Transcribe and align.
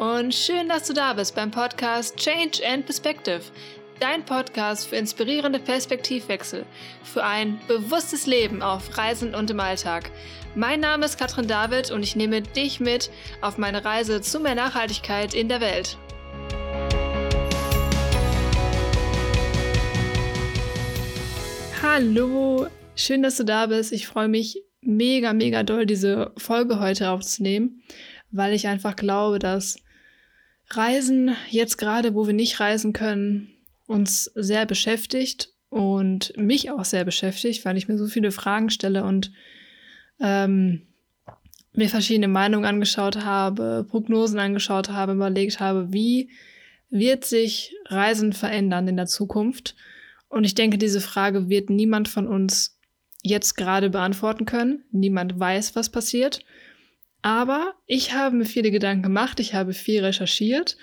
und 0.00 0.34
schön, 0.34 0.66
dass 0.66 0.86
du 0.86 0.94
da 0.94 1.12
bist 1.12 1.34
beim 1.34 1.50
Podcast 1.50 2.16
Change 2.16 2.62
and 2.66 2.86
Perspective. 2.86 3.42
Dein 4.00 4.24
Podcast 4.24 4.88
für 4.88 4.96
inspirierende 4.96 5.58
Perspektivwechsel, 5.58 6.64
für 7.04 7.22
ein 7.22 7.60
bewusstes 7.68 8.24
Leben 8.26 8.62
auf 8.62 8.96
Reisen 8.96 9.34
und 9.34 9.50
im 9.50 9.60
Alltag. 9.60 10.10
Mein 10.54 10.80
Name 10.80 11.04
ist 11.04 11.18
Katrin 11.18 11.46
David 11.46 11.90
und 11.90 12.02
ich 12.02 12.16
nehme 12.16 12.40
dich 12.40 12.80
mit 12.80 13.10
auf 13.42 13.58
meine 13.58 13.84
Reise 13.84 14.22
zu 14.22 14.40
mehr 14.40 14.54
Nachhaltigkeit 14.54 15.34
in 15.34 15.50
der 15.50 15.60
Welt. 15.60 15.98
Hallo, 21.82 22.68
schön, 22.96 23.22
dass 23.22 23.36
du 23.36 23.44
da 23.44 23.66
bist. 23.66 23.92
Ich 23.92 24.06
freue 24.06 24.28
mich 24.28 24.62
mega, 24.80 25.34
mega 25.34 25.62
doll, 25.62 25.84
diese 25.84 26.32
Folge 26.38 26.80
heute 26.80 27.10
aufzunehmen, 27.10 27.82
weil 28.30 28.54
ich 28.54 28.66
einfach 28.66 28.96
glaube, 28.96 29.38
dass 29.38 29.76
Reisen 30.70 31.36
jetzt 31.48 31.78
gerade, 31.78 32.14
wo 32.14 32.26
wir 32.26 32.34
nicht 32.34 32.60
reisen 32.60 32.92
können, 32.92 33.50
uns 33.86 34.30
sehr 34.34 34.66
beschäftigt 34.66 35.52
und 35.68 36.32
mich 36.36 36.70
auch 36.70 36.84
sehr 36.84 37.04
beschäftigt, 37.04 37.64
weil 37.64 37.76
ich 37.76 37.88
mir 37.88 37.98
so 37.98 38.06
viele 38.06 38.30
Fragen 38.30 38.70
stelle 38.70 39.04
und 39.04 39.32
ähm, 40.20 40.82
mir 41.72 41.88
verschiedene 41.88 42.28
Meinungen 42.28 42.64
angeschaut 42.64 43.24
habe, 43.24 43.86
Prognosen 43.88 44.38
angeschaut 44.38 44.90
habe, 44.90 45.12
überlegt 45.12 45.60
habe, 45.60 45.92
wie 45.92 46.30
wird 46.90 47.24
sich 47.24 47.74
Reisen 47.86 48.32
verändern 48.32 48.88
in 48.88 48.96
der 48.96 49.06
Zukunft? 49.06 49.76
Und 50.28 50.44
ich 50.44 50.54
denke, 50.54 50.78
diese 50.78 51.00
Frage 51.00 51.48
wird 51.48 51.70
niemand 51.70 52.08
von 52.08 52.26
uns 52.26 52.78
jetzt 53.22 53.56
gerade 53.56 53.90
beantworten 53.90 54.46
können. 54.46 54.84
Niemand 54.90 55.38
weiß, 55.38 55.76
was 55.76 55.90
passiert. 55.90 56.44
Aber 57.22 57.74
ich 57.86 58.14
habe 58.14 58.36
mir 58.36 58.46
viele 58.46 58.70
Gedanken 58.70 59.02
gemacht, 59.02 59.40
ich 59.40 59.54
habe 59.54 59.72
viel 59.72 60.04
recherchiert 60.04 60.76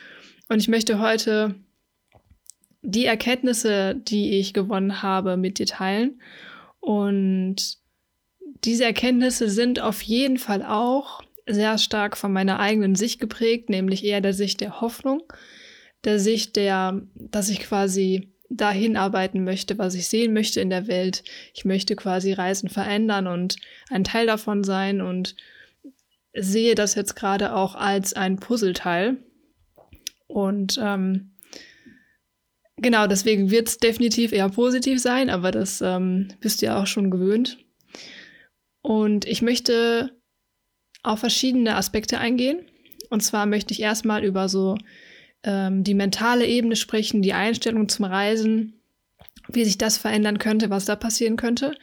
und 0.49 0.59
ich 0.59 0.67
möchte 0.67 0.99
heute 0.99 1.55
die 2.81 3.05
Erkenntnisse, 3.05 3.95
die 3.95 4.38
ich 4.39 4.53
gewonnen 4.53 5.02
habe, 5.02 5.35
mit 5.35 5.59
dir 5.59 5.66
teilen. 5.66 6.21
Und 6.79 7.77
diese 8.63 8.85
Erkenntnisse 8.85 9.49
sind 9.49 9.79
auf 9.79 10.02
jeden 10.02 10.38
Fall 10.38 10.63
auch 10.63 11.21
sehr 11.47 11.77
stark 11.77 12.17
von 12.17 12.31
meiner 12.31 12.59
eigenen 12.59 12.95
Sicht 12.95 13.19
geprägt, 13.19 13.69
nämlich 13.69 14.03
eher 14.03 14.22
der 14.22 14.33
Sicht 14.33 14.61
der 14.61 14.79
Hoffnung, 14.79 15.22
der 16.03 16.19
Sicht 16.19 16.55
der, 16.55 17.01
dass 17.16 17.49
ich 17.49 17.59
quasi 17.59 18.33
dahin 18.49 18.95
arbeiten 18.95 19.44
möchte, 19.44 19.77
was 19.77 19.95
ich 19.95 20.07
sehen 20.07 20.33
möchte 20.33 20.61
in 20.61 20.69
der 20.69 20.88
Welt. 20.88 21.23
Ich 21.53 21.66
möchte 21.66 21.95
quasi 21.95 22.31
Reisen 22.31 22.69
verändern 22.69 23.27
und 23.27 23.57
ein 23.89 24.03
Teil 24.03 24.27
davon 24.27 24.63
sein 24.63 25.01
und 25.01 25.35
sehe 26.38 26.75
das 26.75 26.95
jetzt 26.95 27.16
gerade 27.16 27.53
auch 27.53 27.75
als 27.75 28.13
ein 28.13 28.38
Puzzleteil. 28.38 29.17
Und 30.27 30.79
ähm, 30.81 31.35
genau, 32.77 33.07
deswegen 33.07 33.49
wird 33.49 33.67
es 33.69 33.77
definitiv 33.77 34.31
eher 34.31 34.49
positiv 34.49 35.02
sein, 35.02 35.29
aber 35.29 35.52
das 35.52 35.81
ähm, 35.81 36.29
bist 36.39 36.61
du 36.61 36.67
ja 36.67 36.81
auch 36.81 36.88
schon 36.88 37.11
gewöhnt. 37.11 37.57
Und 38.81 39.25
ich 39.25 39.41
möchte 39.41 40.11
auf 41.03 41.19
verschiedene 41.19 41.75
Aspekte 41.75 42.19
eingehen. 42.19 42.66
Und 43.09 43.22
zwar 43.22 43.45
möchte 43.45 43.73
ich 43.73 43.81
erstmal 43.81 44.23
über 44.23 44.49
so 44.49 44.77
ähm, 45.44 45.83
die 45.83 45.94
mentale 45.94 46.45
Ebene 46.45 46.75
sprechen, 46.75 47.22
die 47.22 47.33
Einstellung 47.33 47.88
zum 47.89 48.05
Reisen, 48.05 48.77
wie 49.52 49.66
sich 49.66 49.78
das 49.78 49.98
verändern 49.98 50.40
könnte, 50.40 50.70
was 50.70 50.86
da 50.86 50.95
passieren 50.95 51.38
könnte. 51.38 51.76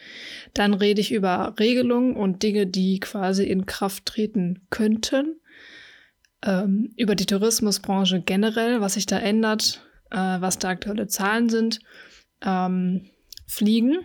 Dann 0.53 0.75
rede 0.75 1.01
ich 1.01 1.13
über 1.13 1.55
Regelungen 1.59 2.17
und 2.17 2.43
Dinge, 2.43 2.67
die 2.67 3.01
quasi 3.01 3.45
in 3.45 3.67
Kraft 3.67 4.07
treten 4.07 4.67
könnten. 4.71 5.41
Ähm, 6.43 6.93
über 6.97 7.15
die 7.15 7.27
Tourismusbranche 7.27 8.21
generell, 8.21 8.81
was 8.81 8.95
sich 8.95 9.07
da 9.07 9.19
ändert, 9.19 9.83
äh, 10.11 10.17
was 10.17 10.59
da 10.59 10.69
aktuelle 10.69 11.07
Zahlen 11.09 11.49
sind. 11.49 11.81
Ähm, 12.43 13.07
Fliegen, 13.47 13.99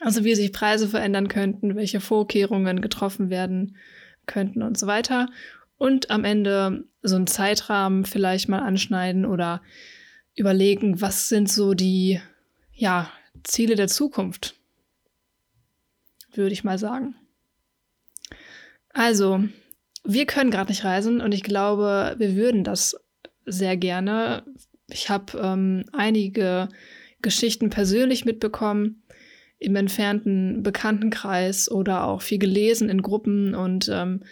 also 0.00 0.24
wie 0.24 0.34
sich 0.34 0.52
Preise 0.52 0.88
verändern 0.88 1.28
könnten, 1.28 1.76
welche 1.76 2.00
Vorkehrungen 2.00 2.80
getroffen 2.80 3.30
werden 3.30 3.76
könnten 4.26 4.62
und 4.62 4.78
so 4.78 4.86
weiter. 4.86 5.28
Und 5.76 6.10
am 6.10 6.24
Ende 6.24 6.84
so 7.02 7.16
einen 7.16 7.26
Zeitrahmen 7.26 8.04
vielleicht 8.04 8.48
mal 8.48 8.60
anschneiden 8.60 9.24
oder 9.24 9.62
überlegen, 10.34 11.00
was 11.00 11.28
sind 11.28 11.50
so 11.50 11.74
die 11.74 12.20
ja, 12.78 13.10
Ziele 13.42 13.74
der 13.74 13.88
Zukunft, 13.88 14.54
würde 16.32 16.52
ich 16.52 16.64
mal 16.64 16.78
sagen. 16.78 17.16
Also, 18.90 19.44
wir 20.04 20.26
können 20.26 20.50
gerade 20.50 20.70
nicht 20.70 20.84
reisen 20.84 21.20
und 21.20 21.32
ich 21.32 21.42
glaube, 21.42 22.14
wir 22.18 22.36
würden 22.36 22.64
das 22.64 22.96
sehr 23.44 23.76
gerne. 23.76 24.44
Ich 24.88 25.10
habe 25.10 25.38
ähm, 25.38 25.84
einige 25.92 26.68
Geschichten 27.20 27.68
persönlich 27.68 28.24
mitbekommen 28.24 29.02
im 29.58 29.74
entfernten 29.74 30.62
Bekanntenkreis 30.62 31.68
oder 31.70 32.04
auch 32.04 32.22
viel 32.22 32.38
gelesen 32.38 32.88
in 32.88 33.02
Gruppen 33.02 33.56
und 33.56 33.88
ähm, 33.92 34.22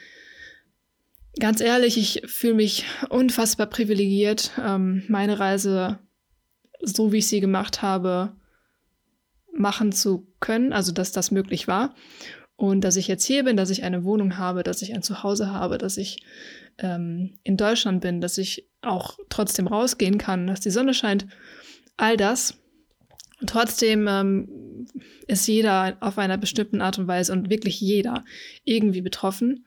ganz 1.40 1.60
ehrlich, 1.60 1.98
ich 1.98 2.22
fühle 2.30 2.54
mich 2.54 2.84
unfassbar 3.10 3.66
privilegiert, 3.66 4.52
ähm, 4.64 5.02
meine 5.08 5.40
Reise 5.40 5.98
so 6.82 7.12
wie 7.12 7.18
ich 7.18 7.28
sie 7.28 7.40
gemacht 7.40 7.82
habe, 7.82 8.32
machen 9.52 9.92
zu 9.92 10.26
können, 10.40 10.72
also 10.72 10.92
dass 10.92 11.12
das 11.12 11.30
möglich 11.30 11.68
war. 11.68 11.94
Und 12.56 12.82
dass 12.82 12.96
ich 12.96 13.06
jetzt 13.06 13.24
hier 13.24 13.44
bin, 13.44 13.56
dass 13.56 13.70
ich 13.70 13.82
eine 13.82 14.04
Wohnung 14.04 14.38
habe, 14.38 14.62
dass 14.62 14.80
ich 14.80 14.94
ein 14.94 15.02
Zuhause 15.02 15.50
habe, 15.50 15.76
dass 15.76 15.98
ich 15.98 16.22
ähm, 16.78 17.38
in 17.42 17.58
Deutschland 17.58 18.00
bin, 18.00 18.20
dass 18.20 18.38
ich 18.38 18.66
auch 18.80 19.18
trotzdem 19.28 19.66
rausgehen 19.66 20.16
kann, 20.16 20.46
dass 20.46 20.60
die 20.60 20.70
Sonne 20.70 20.94
scheint, 20.94 21.26
all 21.96 22.16
das. 22.16 22.58
Und 23.40 23.50
trotzdem 23.50 24.08
ähm, 24.08 24.86
ist 25.26 25.46
jeder 25.46 25.98
auf 26.00 26.16
einer 26.16 26.38
bestimmten 26.38 26.80
Art 26.80 26.98
und 26.98 27.06
Weise 27.08 27.32
und 27.32 27.50
wirklich 27.50 27.80
jeder 27.80 28.24
irgendwie 28.64 29.02
betroffen. 29.02 29.66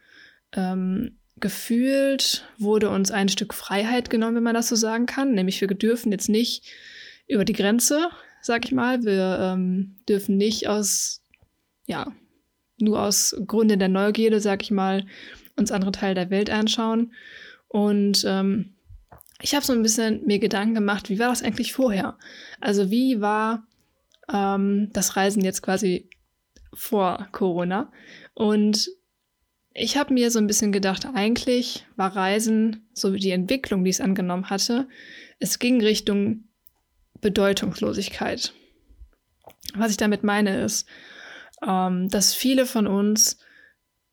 Ähm, 0.54 1.18
gefühlt 1.40 2.46
wurde 2.58 2.90
uns 2.90 3.12
ein 3.12 3.30
Stück 3.30 3.54
Freiheit 3.54 4.10
genommen, 4.10 4.38
wenn 4.38 4.44
man 4.44 4.56
das 4.56 4.68
so 4.68 4.76
sagen 4.76 5.06
kann. 5.06 5.34
Nämlich 5.34 5.62
wir 5.62 5.68
dürfen 5.68 6.12
jetzt 6.12 6.30
nicht 6.30 6.66
über 7.30 7.46
die 7.46 7.54
Grenze, 7.54 8.10
sag 8.42 8.66
ich 8.66 8.74
mal. 8.74 9.04
Wir 9.04 9.40
ähm, 9.42 9.96
dürfen 10.10 10.36
nicht 10.36 10.68
aus, 10.68 11.22
ja, 11.86 12.12
nur 12.80 13.02
aus 13.02 13.36
Gründen 13.46 13.80
der 13.80 13.88
Neugierde, 13.88 14.42
sag 14.42 14.64
ich 14.64 14.72
mal, 14.72 15.06
uns 15.56 15.72
andere 15.72 15.92
Teile 15.92 16.16
der 16.16 16.30
Welt 16.30 16.50
anschauen. 16.50 17.14
Und 17.68 18.26
ähm, 18.28 18.74
ich 19.42 19.56
habe 19.56 19.66
so 19.66 19.74
ein 19.74 19.84
bisschen 19.84 20.26
mir 20.26 20.40
Gedanken 20.40 20.74
gemacht, 20.74 21.10
wie 21.10 21.20
war 21.20 21.30
das 21.30 21.44
eigentlich 21.44 21.72
vorher? 21.72 22.18
Also 22.60 22.90
wie 22.90 23.22
war 23.22 23.68
ähm, 24.32 24.90
das 24.92 25.16
Reisen 25.16 25.44
jetzt 25.44 25.62
quasi 25.62 26.10
vor 26.74 27.28
Corona? 27.32 27.92
Und 28.34 28.90
ich 29.74 29.98
habe 29.98 30.14
mir 30.14 30.32
so 30.32 30.40
ein 30.40 30.48
bisschen 30.48 30.72
gedacht, 30.72 31.06
eigentlich 31.14 31.86
war 31.96 32.16
Reisen, 32.16 32.88
so 32.94 33.14
wie 33.14 33.20
die 33.20 33.32
Entwicklung, 33.32 33.84
die 33.84 33.92
es 33.92 34.02
angenommen 34.02 34.50
hatte, 34.50 34.88
es 35.40 35.60
ging 35.60 35.82
Richtung 35.82 36.49
Bedeutungslosigkeit. 37.22 38.54
Was 39.76 39.92
ich 39.92 39.98
damit 39.98 40.24
meine 40.24 40.62
ist, 40.62 40.88
ähm, 41.66 42.10
dass 42.10 42.34
viele 42.34 42.66
von 42.66 42.88
uns 42.88 43.38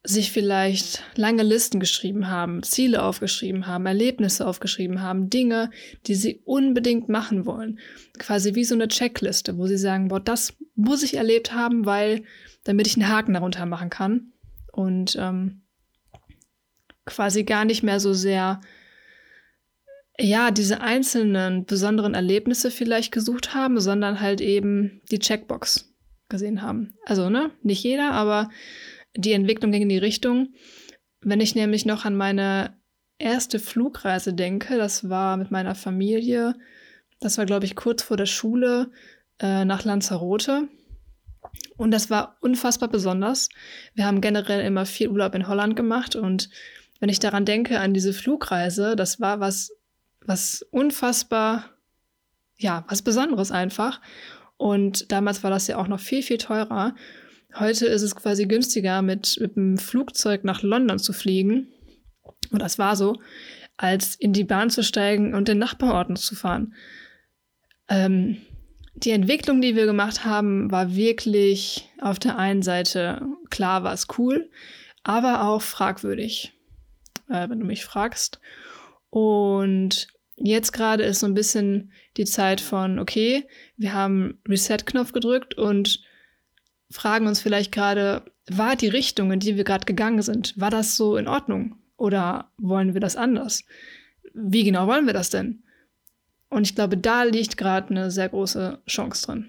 sich 0.09 0.31
vielleicht 0.31 1.03
lange 1.17 1.43
Listen 1.43 1.81
geschrieben 1.81 2.29
haben, 2.29 2.63
Ziele 2.63 3.03
aufgeschrieben 3.03 3.67
haben, 3.67 3.87
Erlebnisse 3.87 4.47
aufgeschrieben 4.47 5.03
haben, 5.03 5.31
Dinge, 5.31 5.71
die 6.07 6.15
sie 6.15 6.43
unbedingt 6.45 7.09
machen 7.09 7.45
wollen. 7.45 7.81
Quasi 8.19 8.55
wie 8.55 8.65
so 8.65 8.75
eine 8.75 8.89
Checkliste, 8.89 9.59
wo 9.59 9.67
sie 9.67 9.79
sagen, 9.79 10.09
boah, 10.09 10.21
das 10.21 10.55
muss 10.77 11.03
ich 11.03 11.17
erlebt 11.17 11.53
haben, 11.53 11.87
weil, 11.87 12.23
damit 12.65 12.87
ich 12.87 12.97
einen 12.97 13.09
Haken 13.09 13.35
darunter 13.35 13.67
machen 13.67 13.91
kann. 13.91 14.33
Und 14.71 15.17
ähm, 15.19 15.63
quasi 17.05 17.45
gar 17.45 17.65
nicht 17.65 17.83
mehr 17.83 17.99
so 17.99 18.13
sehr 18.13 18.61
ja, 20.19 20.51
diese 20.51 20.81
einzelnen 20.81 21.67
besonderen 21.67 22.15
Erlebnisse 22.15 22.71
vielleicht 22.71 23.13
gesucht 23.13 23.55
haben, 23.55 23.81
sondern 23.81 24.21
halt 24.21 24.41
eben 24.41 25.03
die 25.11 25.19
Checkbox 25.19 25.95
gesehen 26.29 26.63
haben. 26.63 26.95
Also, 27.05 27.31
ne, 27.31 27.51
nicht 27.63 27.83
jeder, 27.83 28.13
aber 28.13 28.51
die 29.15 29.33
Entwicklung 29.33 29.73
ging 29.73 29.83
in 29.83 29.89
die 29.89 29.99
Richtung. 29.99 30.55
Wenn 31.21 31.41
ich 31.41 31.55
nämlich 31.55 31.87
noch 31.87 32.05
an 32.05 32.17
meine 32.17 32.77
erste 33.19 33.59
Flugreise 33.59 34.33
denke, 34.33 34.77
das 34.77 35.09
war 35.09 35.37
mit 35.37 35.51
meiner 35.51 35.75
Familie, 35.75 36.55
das 37.21 37.39
war, 37.39 37.47
glaube 37.47 37.65
ich, 37.65 37.77
kurz 37.77 38.03
vor 38.03 38.17
der 38.17 38.27
Schule 38.27 38.91
äh, 39.41 39.65
nach 39.65 39.85
Lanzarote. 39.85 40.69
Und 41.77 41.91
das 41.91 42.11
war 42.11 42.37
unfassbar 42.41 42.89
besonders. 42.89 43.49
Wir 43.95 44.07
haben 44.07 44.21
generell 44.21 44.65
immer 44.65 44.85
viel 44.85 45.09
Urlaub 45.09 45.35
in 45.35 45.49
Holland 45.49 45.77
gemacht 45.77 46.17
und 46.17 46.51
wenn 47.01 47.09
ich 47.09 47.19
daran 47.19 47.45
denke, 47.45 47.81
an 47.81 47.93
diese 47.93 48.13
Flugreise, 48.13 48.97
das 48.97 49.21
war 49.21 49.41
was 49.41 49.71
was 50.27 50.63
unfassbar, 50.71 51.71
ja, 52.59 52.85
was 52.89 53.03
Besonderes 53.03 53.51
einfach. 53.51 54.01
Und 54.57 55.13
damals 55.13 55.43
war 55.43 55.51
das 55.51 55.67
ja 55.67 55.77
auch 55.77 55.89
noch 55.89 56.01
viel, 56.01 56.23
viel 56.23 56.39
teurer. 56.39 56.95
Heute 57.59 57.87
ist 57.87 58.03
es 58.03 58.15
quasi 58.17 58.47
günstiger, 58.47 59.03
mit, 59.03 59.39
mit 59.41 59.57
einem 59.57 59.79
Flugzeug 59.79 60.45
nach 60.45 60.63
London 60.63 60.99
zu 60.99 61.13
fliegen. 61.13 61.69
Und 62.51 62.61
das 62.61 62.79
war 62.79 62.97
so. 62.97 63.17
als 63.77 64.15
in 64.15 64.33
die 64.33 64.45
Bahn 64.45 64.71
zu 64.71 64.83
steigen 64.83 65.35
und 65.35 65.49
den 65.49 65.59
Nachbarorten 65.59 66.17
zu 66.17 66.35
fahren. 66.35 66.75
Ähm, 67.89 68.39
die 68.95 69.11
Entwicklung, 69.11 69.61
die 69.61 69.77
wir 69.77 69.85
gemacht 69.85 70.25
haben, 70.25 70.71
war 70.71 70.97
wirklich 70.97 71.91
auf 72.01 72.19
der 72.19 72.39
einen 72.39 72.63
Seite, 72.63 73.21
klar 73.51 73.85
war 73.85 73.93
es 73.93 74.07
cool, 74.17 74.51
aber 75.03 75.45
auch 75.47 75.61
fragwürdig, 75.61 76.55
äh, 77.29 77.49
wenn 77.49 77.61
du 77.61 77.67
mich 77.67 77.85
fragst. 77.85 78.41
Und 79.11 80.09
jetzt 80.37 80.73
gerade 80.73 81.05
ist 81.05 81.21
so 81.21 81.27
ein 81.27 81.35
bisschen 81.35 81.93
die 82.17 82.25
Zeit 82.25 82.61
von, 82.61 82.99
okay, 82.99 83.47
wir 83.77 83.95
haben 83.95 84.39
Reset-Knopf 84.49 85.13
gedrückt 85.13 85.55
und 85.55 86.01
fragen 86.91 87.27
uns 87.27 87.41
vielleicht 87.41 87.73
gerade, 87.73 88.23
war 88.49 88.77
die 88.77 88.89
Richtung, 88.89 89.33
in 89.33 89.41
die 89.41 89.57
wir 89.57 89.65
gerade 89.65 89.87
gegangen 89.87 90.23
sind, 90.23 90.59
war 90.59 90.71
das 90.71 90.97
so 90.97 91.17
in 91.17 91.29
Ordnung? 91.29 91.77
Oder 91.97 92.51
wollen 92.59 92.95
wir 92.95 93.01
das 93.01 93.17
anders? 93.17 93.65
Wie 94.35 94.65
genau 94.65 94.87
wollen 94.87 95.07
wir 95.07 95.15
das 95.15 95.31
denn? 95.31 95.63
Und 96.49 96.67
ich 96.67 96.75
glaube, 96.75 96.97
da 96.97 97.25
liegt 97.25 97.57
gerade 97.57 97.91
eine 97.91 98.11
sehr 98.11 98.29
große 98.29 98.81
Chance 98.87 99.27
drin. 99.27 99.49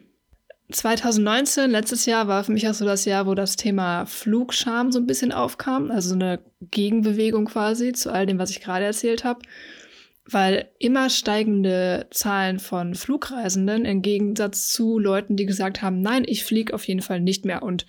2019, 0.71 1.71
letztes 1.71 2.05
Jahr, 2.05 2.27
war 2.27 2.43
für 2.43 2.51
mich 2.51 2.67
auch 2.67 2.73
so 2.73 2.85
das 2.85 3.05
Jahr, 3.05 3.25
wo 3.25 3.35
das 3.35 3.55
Thema 3.55 4.05
Flugscham 4.05 4.91
so 4.91 4.99
ein 4.99 5.07
bisschen 5.07 5.31
aufkam, 5.31 5.91
also 5.91 6.09
so 6.09 6.15
eine 6.15 6.39
Gegenbewegung 6.59 7.45
quasi 7.45 7.93
zu 7.93 8.11
all 8.11 8.25
dem, 8.25 8.37
was 8.37 8.49
ich 8.49 8.59
gerade 8.59 8.83
erzählt 8.83 9.23
habe, 9.23 9.39
weil 10.29 10.69
immer 10.79 11.09
steigende 11.09 12.07
Zahlen 12.11 12.59
von 12.59 12.95
Flugreisenden 12.95 13.85
im 13.85 14.01
Gegensatz 14.01 14.69
zu 14.69 14.99
Leuten, 14.99 15.35
die 15.35 15.45
gesagt 15.45 15.81
haben, 15.81 16.01
nein, 16.01 16.23
ich 16.27 16.43
fliege 16.43 16.73
auf 16.73 16.87
jeden 16.87 17.01
Fall 17.01 17.21
nicht 17.21 17.45
mehr 17.45 17.63
und 17.63 17.85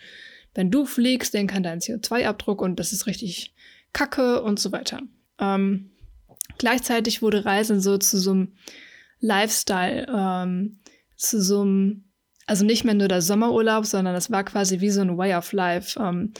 wenn 0.55 0.71
du 0.71 0.87
fliegst, 0.87 1.35
dann 1.35 1.47
kann 1.47 1.63
dein 1.63 1.81
CO2-Abdruck 1.81 2.63
und 2.63 2.81
das 2.81 2.93
ist 2.93 3.07
richtig 3.07 3.55
kacke 3.93 4.43
und 4.43 4.59
so 4.59 4.73
weiter. 4.73 5.01
Ähm, 5.39 5.91
gleichzeitig 6.59 7.23
wurde 7.23 7.45
Reisen 7.45 7.81
so 7.81 7.99
zu 7.99 8.19
so 8.19 8.33
einem 8.33 8.53
Lifestyle, 9.21 10.07
ähm, 10.13 10.81
zu 11.17 11.41
so 11.43 11.63
einem, 11.63 12.05
also 12.47 12.65
nicht 12.65 12.85
mehr 12.85 12.95
nur 12.95 13.09
der 13.09 13.23
Sommerurlaub, 13.23 13.87
sondern 13.87 14.15
es 14.15 14.31
war 14.31 14.45
quasi 14.45 14.81
wie 14.81 14.91
so 14.91 15.01
ein 15.01 15.17
Way 15.17 15.35
of 15.35 15.53
Life. 15.53 16.01
Ähm, 16.01 16.33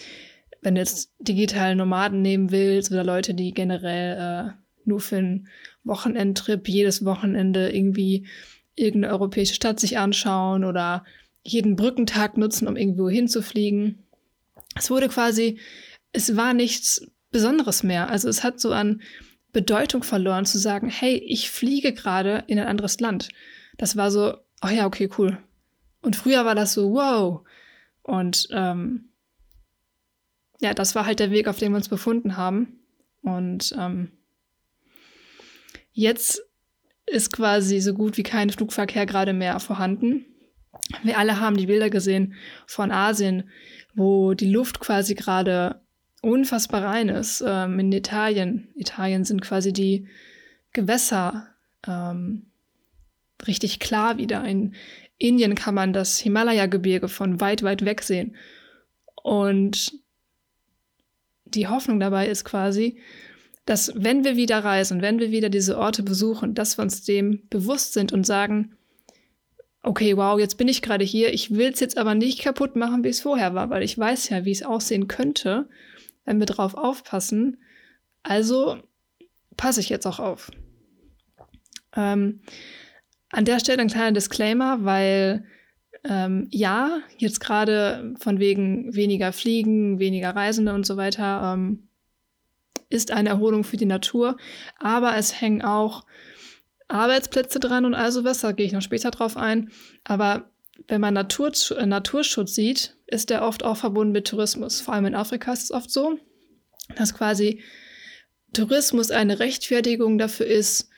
wenn 0.63 0.75
du 0.75 0.81
jetzt 0.81 1.13
digitale 1.21 1.77
Nomaden 1.77 2.23
nehmen 2.23 2.51
willst 2.51 2.91
oder 2.91 3.05
Leute, 3.05 3.35
die 3.35 3.55
generell 3.55 4.17
äh, 4.49 4.51
nur 4.89 5.01
für 5.01 5.19
einen 5.19 5.49
Wochenendtrip 5.85 6.69
jedes 6.69 7.05
Wochenende 7.05 7.71
irgendwie 7.71 8.27
irgendeine 8.75 9.13
europäische 9.13 9.55
Stadt 9.55 9.81
sich 9.81 9.99
anschauen 9.99 10.65
oder 10.65 11.05
jeden 11.43 11.77
Brückentag 11.77 12.37
nutzen, 12.37 12.69
um 12.69 12.77
irgendwo 12.77 13.09
hinzufliegen. 13.09 14.05
Es 14.75 14.91
wurde 14.91 15.09
quasi, 15.09 15.59
es 16.13 16.37
war 16.37 16.55
nichts 16.55 17.11
Besonderes 17.31 17.83
mehr. 17.83 18.11
Also 18.11 18.29
es 18.29 18.45
hat 18.45 18.61
so 18.61 18.73
an 18.73 19.03
Bedeutung 19.53 20.03
verloren 20.03 20.45
zu 20.45 20.59
sagen, 20.59 20.89
hey, 20.89 21.17
ich 21.17 21.51
fliege 21.51 21.93
gerade 21.93 22.45
in 22.47 22.59
ein 22.59 22.67
anderes 22.67 23.01
Land. 23.01 23.29
Das 23.77 23.97
war 23.97 24.11
so, 24.11 24.35
oh 24.63 24.69
ja, 24.69 24.87
okay, 24.87 25.09
cool. 25.19 25.39
Und 26.03 26.17
früher 26.17 26.45
war 26.45 26.55
das 26.55 26.75
so, 26.75 26.93
wow. 26.93 27.47
Und 28.03 28.49
ähm, 28.53 29.11
ja, 30.61 30.75
das 30.75 30.95
war 30.95 31.07
halt 31.07 31.21
der 31.21 31.31
Weg, 31.31 31.49
auf 31.49 31.59
dem 31.59 31.73
wir 31.73 31.77
uns 31.77 31.89
befunden 31.89 32.37
haben. 32.37 32.81
Und 33.23 33.75
ähm, 33.79 34.13
jetzt 35.99 36.41
ist 37.07 37.33
quasi 37.33 37.81
so 37.81 37.93
gut 37.93 38.17
wie 38.17 38.23
kein 38.23 38.51
Flugverkehr 38.51 39.05
gerade 39.05 39.33
mehr 39.33 39.59
vorhanden. 39.59 40.25
Wir 41.03 41.19
alle 41.19 41.41
haben 41.41 41.57
die 41.57 41.67
Bilder 41.67 41.91
gesehen 41.91 42.35
von 42.67 42.93
Asien, 42.93 43.51
wo 43.95 44.35
die 44.35 44.51
Luft 44.51 44.79
quasi 44.79 45.15
gerade 45.15 45.81
unfassbar 46.23 46.85
rein 46.85 47.09
ist. 47.09 47.43
Ähm, 47.45 47.81
in 47.81 47.91
Italien. 47.91 48.69
Italien 48.77 49.25
sind 49.25 49.43
quasi 49.43 49.73
die 49.73 50.07
Gewässer 50.73 51.49
ähm, 51.85 52.47
richtig 53.47 53.81
klar 53.81 54.19
wieder. 54.19 54.45
In 54.45 54.75
Indien 55.17 55.57
kann 55.57 55.75
man 55.75 55.93
das 55.93 56.19
Himalaya-Gebirge 56.19 57.09
von 57.09 57.41
weit, 57.41 57.65
weit 57.65 57.85
weg 57.85 58.03
sehen. 58.03 58.37
Und 59.25 59.93
die 61.45 61.67
Hoffnung 61.67 61.99
dabei 61.99 62.29
ist 62.29 62.45
quasi, 62.45 63.01
dass 63.69 63.93
wenn 63.95 64.25
wir 64.25 64.35
wieder 64.35 64.65
reisen, 64.65 65.03
wenn 65.03 65.19
wir 65.19 65.31
wieder 65.31 65.51
diese 65.51 65.77
Orte 65.77 66.03
besuchen, 66.03 66.55
dass 66.55 66.79
wir 66.79 66.83
uns 66.83 67.05
dem 67.05 67.47
bewusst 67.51 67.93
sind 67.93 68.15
und 68.15 68.25
sagen, 68.25 68.79
okay, 69.83 70.17
wow, 70.17 70.41
jetzt 70.41 70.57
bin 70.57 70.69
ich 70.69 70.81
gerade 70.81 71.05
hier, 71.05 71.35
ich 71.35 71.51
will 71.55 71.71
es 71.71 71.81
jetzt 71.81 71.99
aber 71.99 72.15
nicht 72.15 72.41
kaputt 72.41 72.77
machen, 72.77 73.05
wie 73.05 73.09
es 73.09 73.21
vorher 73.21 73.55
war, 73.55 73.69
weil 73.69 73.83
ich 73.83 73.99
weiß 73.99 74.31
ja, 74.31 74.47
wie 74.47 74.53
es 74.53 74.63
aussehen 74.63 75.07
könnte, 75.07 75.69
wenn 76.25 76.39
wir 76.39 76.47
drauf 76.47 76.77
aufpassen. 76.77 77.59
Also 78.23 78.79
passe 79.59 79.81
ich 79.81 79.91
jetzt 79.91 80.07
auch 80.07 80.19
auf. 80.19 80.51
Ähm, 81.95 82.41
an 83.29 83.45
der 83.45 83.61
Stelle 83.61 83.83
ein 83.83 83.89
kleiner 83.89 84.13
Disclaimer, 84.13 84.87
weil 84.87 85.45
ähm, 86.05 86.49
ja, 86.51 87.01
jetzt 87.19 87.41
gerade 87.41 88.15
von 88.19 88.39
wegen 88.39 88.95
weniger 88.95 89.35
Fliegen, 89.35 89.99
weniger 89.99 90.35
Reisende 90.35 90.73
und 90.73 90.87
so 90.87 90.97
weiter, 90.97 91.53
ähm, 91.53 91.88
ist 92.89 93.11
eine 93.11 93.29
Erholung 93.29 93.65
für 93.65 93.77
die 93.77 93.87
Natur, 93.87 94.37
aber 94.79 95.17
es 95.17 95.41
hängen 95.41 95.63
auch 95.63 96.05
Arbeitsplätze 96.89 97.61
dran 97.61 97.85
und 97.85 97.95
all 97.95 98.11
sowas, 98.11 98.41
da 98.41 98.53
gehe 98.53 98.67
ich 98.67 98.73
noch 98.73 98.83
später 98.83 99.11
drauf 99.11 99.37
ein. 99.37 99.71
Aber 100.05 100.51
wenn 100.87 101.01
man 101.01 101.15
Natur, 101.15 101.53
äh, 101.77 101.87
Naturschutz 101.87 102.55
sieht, 102.55 102.97
ist 103.07 103.31
der 103.31 103.43
oft 103.43 103.63
auch 103.63 103.77
verbunden 103.77 104.13
mit 104.13 104.29
Tourismus. 104.29 104.81
Vor 104.81 104.95
allem 104.95 105.07
in 105.07 105.15
Afrika 105.15 105.53
ist 105.53 105.65
es 105.65 105.71
oft 105.71 105.91
so, 105.91 106.19
dass 106.97 107.15
quasi 107.15 107.63
Tourismus 108.55 109.11
eine 109.11 109.39
Rechtfertigung 109.39 110.17
dafür 110.19 110.47
ist, 110.47 110.89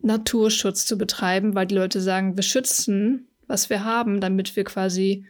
Naturschutz 0.00 0.86
zu 0.86 0.96
betreiben, 0.96 1.54
weil 1.54 1.66
die 1.66 1.74
Leute 1.74 2.00
sagen, 2.00 2.36
wir 2.36 2.42
schützen, 2.42 3.28
was 3.46 3.68
wir 3.68 3.84
haben, 3.84 4.20
damit 4.20 4.56
wir 4.56 4.64
quasi 4.64 5.26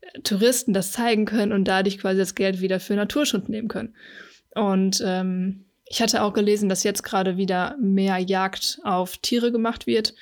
äh, 0.00 0.20
Touristen 0.20 0.72
das 0.72 0.92
zeigen 0.92 1.26
können 1.26 1.52
und 1.52 1.64
dadurch 1.64 1.98
quasi 1.98 2.18
das 2.18 2.34
Geld 2.34 2.60
wieder 2.60 2.80
für 2.80 2.94
Naturschutz 2.94 3.48
nehmen 3.48 3.68
können. 3.68 3.94
Und 4.56 5.02
ähm, 5.04 5.66
ich 5.84 6.00
hatte 6.00 6.22
auch 6.22 6.32
gelesen, 6.32 6.68
dass 6.68 6.82
jetzt 6.82 7.02
gerade 7.02 7.36
wieder 7.36 7.76
mehr 7.78 8.18
Jagd 8.18 8.80
auf 8.84 9.18
Tiere 9.18 9.52
gemacht 9.52 9.86
wird 9.86 10.14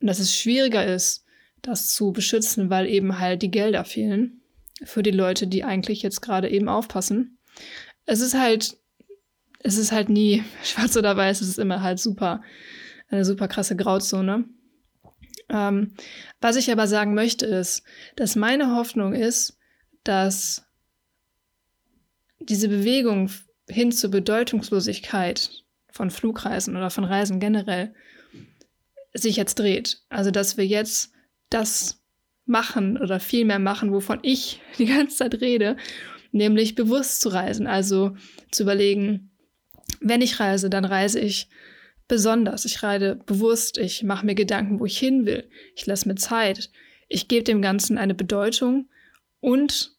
und 0.00 0.08
dass 0.08 0.18
es 0.18 0.34
schwieriger 0.34 0.84
ist, 0.84 1.24
das 1.62 1.94
zu 1.94 2.12
beschützen, 2.12 2.68
weil 2.68 2.86
eben 2.86 3.20
halt 3.20 3.42
die 3.42 3.50
Gelder 3.50 3.84
fehlen 3.84 4.42
für 4.84 5.04
die 5.04 5.12
Leute, 5.12 5.46
die 5.46 5.62
eigentlich 5.62 6.02
jetzt 6.02 6.20
gerade 6.20 6.50
eben 6.50 6.68
aufpassen. 6.68 7.38
Es 8.06 8.20
ist 8.20 8.34
halt, 8.34 8.76
es 9.60 9.78
ist 9.78 9.92
halt 9.92 10.08
nie 10.08 10.42
schwarz 10.64 10.96
oder 10.96 11.16
weiß, 11.16 11.40
es 11.40 11.48
ist 11.48 11.58
immer 11.58 11.80
halt 11.80 12.00
super, 12.00 12.42
eine 13.08 13.24
super 13.24 13.46
krasse 13.46 13.76
Grauzone. 13.76 14.44
Ähm, 15.48 15.94
was 16.40 16.56
ich 16.56 16.72
aber 16.72 16.88
sagen 16.88 17.14
möchte 17.14 17.46
ist, 17.46 17.84
dass 18.16 18.34
meine 18.34 18.74
Hoffnung 18.74 19.14
ist, 19.14 19.56
dass 20.02 20.66
diese 22.40 22.68
Bewegung 22.68 23.30
hin 23.68 23.92
zur 23.92 24.10
Bedeutungslosigkeit 24.10 25.64
von 25.90 26.10
Flugreisen 26.10 26.76
oder 26.76 26.90
von 26.90 27.04
Reisen 27.04 27.40
generell 27.40 27.94
sich 29.12 29.36
jetzt 29.36 29.58
dreht. 29.58 30.02
Also, 30.08 30.30
dass 30.30 30.56
wir 30.56 30.66
jetzt 30.66 31.12
das 31.50 32.02
machen 32.44 32.96
oder 32.96 33.18
viel 33.18 33.44
mehr 33.44 33.58
machen, 33.58 33.92
wovon 33.92 34.20
ich 34.22 34.60
die 34.78 34.86
ganze 34.86 35.16
Zeit 35.16 35.40
rede, 35.40 35.76
nämlich 36.32 36.74
bewusst 36.74 37.20
zu 37.20 37.28
reisen. 37.28 37.66
Also 37.66 38.16
zu 38.50 38.62
überlegen, 38.62 39.30
wenn 40.00 40.20
ich 40.20 40.40
reise, 40.40 40.70
dann 40.70 40.84
reise 40.84 41.20
ich 41.20 41.48
besonders. 42.08 42.64
Ich 42.64 42.82
reise 42.82 43.16
bewusst, 43.26 43.78
ich 43.78 44.02
mache 44.02 44.26
mir 44.26 44.34
Gedanken, 44.34 44.78
wo 44.78 44.86
ich 44.86 44.98
hin 44.98 45.26
will. 45.26 45.48
Ich 45.74 45.86
lasse 45.86 46.08
mir 46.08 46.14
Zeit. 46.14 46.70
Ich 47.08 47.28
gebe 47.28 47.44
dem 47.44 47.62
Ganzen 47.62 47.98
eine 47.98 48.14
Bedeutung 48.14 48.88
und 49.40 49.95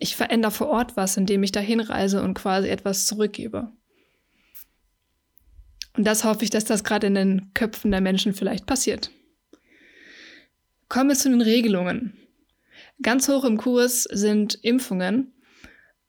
ich 0.00 0.16
verändere 0.16 0.50
vor 0.50 0.68
Ort 0.68 0.96
was, 0.96 1.16
indem 1.16 1.42
ich 1.42 1.52
dahin 1.52 1.80
reise 1.80 2.22
und 2.22 2.34
quasi 2.34 2.68
etwas 2.68 3.06
zurückgebe. 3.06 3.70
Und 5.96 6.06
das 6.06 6.24
hoffe 6.24 6.42
ich, 6.42 6.50
dass 6.50 6.64
das 6.64 6.82
gerade 6.82 7.06
in 7.06 7.14
den 7.14 7.50
Köpfen 7.54 7.90
der 7.90 8.00
Menschen 8.00 8.32
vielleicht 8.32 8.66
passiert. 8.66 9.10
Kommen 10.88 11.10
wir 11.10 11.16
zu 11.16 11.28
den 11.28 11.42
Regelungen. 11.42 12.16
Ganz 13.02 13.28
hoch 13.28 13.44
im 13.44 13.58
Kurs 13.58 14.04
sind 14.04 14.54
Impfungen. 14.62 15.32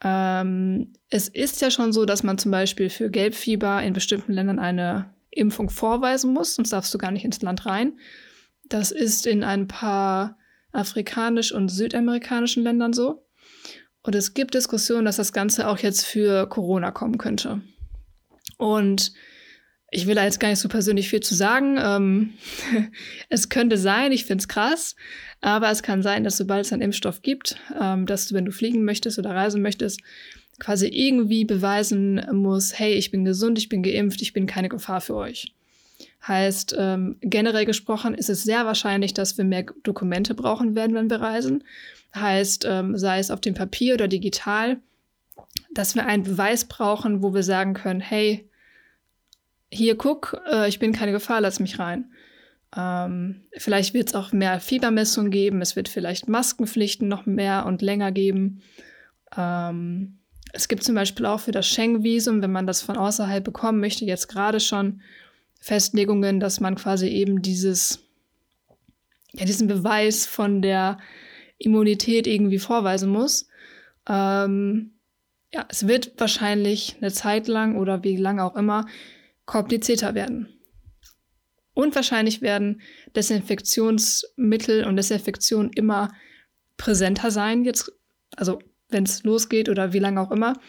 Ähm, 0.04 0.94
es 1.10 1.28
ist 1.28 1.62
ja 1.62 1.70
schon 1.70 1.92
so, 1.94 2.06
dass 2.06 2.24
man 2.24 2.38
zum 2.38 2.52
Beispiel 2.52 2.90
für 2.90 3.10
Gelbfieber 3.10 3.84
in 3.84 3.94
bestimmten 3.94 4.34
Ländern 4.34 4.60
eine 4.60 5.14
Impfung 5.30 5.70
vorweisen 5.70 6.34
muss, 6.34 6.56
sonst 6.56 6.72
darfst 6.72 6.94
du 6.94 6.98
gar 6.98 7.12
nicht 7.12 7.26
ins 7.26 7.42
Land 7.42 7.66
rein. 7.66 8.00
Das 8.64 8.92
ist 8.92 9.28
in 9.28 9.44
ein 9.44 9.68
paar 9.68 10.38
afrikanisch- 10.72 11.52
und 11.52 11.70
südamerikanischen 11.70 12.64
Ländern 12.64 12.94
so. 12.94 13.26
Und 14.04 14.16
es 14.16 14.34
gibt 14.34 14.54
Diskussionen, 14.54 15.06
dass 15.06 15.18
das 15.18 15.34
Ganze 15.34 15.68
auch 15.68 15.78
jetzt 15.78 16.06
für 16.06 16.48
Corona 16.48 16.92
kommen 16.92 17.18
könnte. 17.18 17.62
Und 18.58 19.14
ich 19.92 20.08
will 20.08 20.16
da 20.16 20.24
jetzt 20.24 20.40
gar 20.40 20.50
nicht 20.50 20.60
so 20.60 20.70
persönlich 20.70 21.10
viel 21.10 21.20
zu 21.20 21.36
sagen. 21.36 21.78
Ähm, 21.80 22.34
es 23.30 23.50
könnte 23.50 23.78
sein, 23.78 24.12
ich 24.12 24.26
finde 24.26 24.42
es 24.42 24.48
krass, 24.48 24.96
aber 25.42 25.70
es 25.70 25.84
kann 25.84 26.02
sein, 26.02 26.24
dass 26.24 26.38
sobald 26.38 26.66
es 26.66 26.74
einen 26.74 26.82
Impfstoff 26.82 27.22
gibt, 27.22 27.58
ähm, 27.80 28.06
dass 28.06 28.28
du, 28.28 28.36
wenn 28.36 28.46
du 28.46 28.52
fliegen 28.52 28.86
möchtest 28.86 29.20
oder 29.20 29.32
reisen 29.32 29.62
möchtest, 29.62 30.00
quasi 30.60 30.88
irgendwie 30.88 31.44
beweisen 31.44 32.26
muss, 32.32 32.78
hey, 32.78 32.94
ich 32.94 33.12
bin 33.12 33.26
gesund, 33.26 33.60
ich 33.60 33.68
bin 33.68 33.84
geimpft, 33.84 34.22
ich 34.22 34.34
bin 34.34 34.46
keine 34.48 34.70
Gefahr 34.70 35.02
für 35.02 35.16
euch. 35.16 35.54
Heißt, 36.28 36.76
ähm, 36.78 37.18
generell 37.22 37.66
gesprochen 37.66 38.14
ist 38.14 38.30
es 38.30 38.44
sehr 38.44 38.66
wahrscheinlich, 38.66 39.14
dass 39.14 39.38
wir 39.38 39.46
mehr 39.46 39.66
Dokumente 39.84 40.36
brauchen 40.36 40.76
werden, 40.76 40.96
wenn 40.96 41.10
wir 41.10 41.20
reisen. 41.20 41.64
Heißt, 42.16 42.66
ähm, 42.70 42.98
sei 42.98 43.20
es 43.20 43.32
auf 43.32 43.42
dem 43.42 43.56
Papier 43.56 43.96
oder 43.96 44.08
digital, 44.08 44.78
dass 45.74 45.96
wir 45.96 46.06
einen 46.06 46.24
Beweis 46.24 46.66
brauchen, 46.66 47.24
wo 47.24 47.34
wir 47.34 47.44
sagen 47.44 47.74
können, 47.74 48.02
hey, 48.02 48.48
hier 49.72 49.98
guck, 49.98 50.40
äh, 50.52 50.68
ich 50.68 50.80
bin 50.80 50.92
keine 50.92 51.12
Gefahr, 51.12 51.42
lass 51.42 51.60
mich 51.60 51.80
rein. 51.80 52.12
Ähm, 52.76 53.42
vielleicht 53.58 53.94
wird 53.94 54.10
es 54.10 54.16
auch 54.16 54.32
mehr 54.32 54.60
Fiebermessungen 54.60 55.32
geben, 55.32 55.62
es 55.62 55.76
wird 55.76 55.90
vielleicht 55.90 56.30
Maskenpflichten 56.30 57.08
noch 57.08 57.26
mehr 57.26 57.66
und 57.66 57.82
länger 57.82 58.12
geben. 58.12 58.62
Ähm, 59.36 60.20
es 60.54 60.68
gibt 60.68 60.84
zum 60.84 60.96
Beispiel 60.96 61.26
auch 61.26 61.40
für 61.40 61.52
das 61.52 61.68
Schengen-Visum, 61.68 62.42
wenn 62.42 62.52
man 62.52 62.68
das 62.68 62.82
von 62.82 62.98
außerhalb 62.98 63.44
bekommen 63.44 63.80
möchte, 63.80 64.06
jetzt 64.06 64.28
gerade 64.28 64.60
schon 64.60 65.02
Festlegungen, 65.62 66.40
dass 66.40 66.60
man 66.60 66.76
quasi 66.76 67.08
eben 67.08 67.42
dieses, 67.42 68.00
ja, 69.32 69.46
diesen 69.46 69.68
Beweis 69.68 70.26
von 70.26 70.62
der 70.62 70.98
Immunität 71.60 72.28
irgendwie 72.28 72.60
vorweisen 72.60 73.10
muss. 73.10 73.48
Ähm, 74.10 74.94
ja, 75.54 75.66
es 75.70 75.88
wird 75.88 76.14
wahrscheinlich 76.18 76.98
eine 77.00 77.12
Zeit 77.12 77.48
lang 77.48 77.78
oder 77.78 78.04
wie 78.04 78.18
lange 78.18 78.44
auch 78.44 78.56
immer 78.56 78.88
komplizierter 79.46 80.16
werden. 80.16 80.50
Und 81.74 81.96
wahrscheinlich 81.96 82.42
werden 82.42 82.82
Desinfektionsmittel 83.16 84.86
und 84.86 84.96
Desinfektion 84.98 85.72
immer 85.74 86.12
präsenter 86.78 87.32
sein, 87.32 87.64
jetzt, 87.64 87.92
also 88.36 88.60
wenn 88.90 89.04
es 89.04 89.24
losgeht 89.24 89.70
oder 89.70 89.94
wie 89.94 90.00
lange 90.00 90.20
auch 90.20 90.32
immer. 90.32 90.60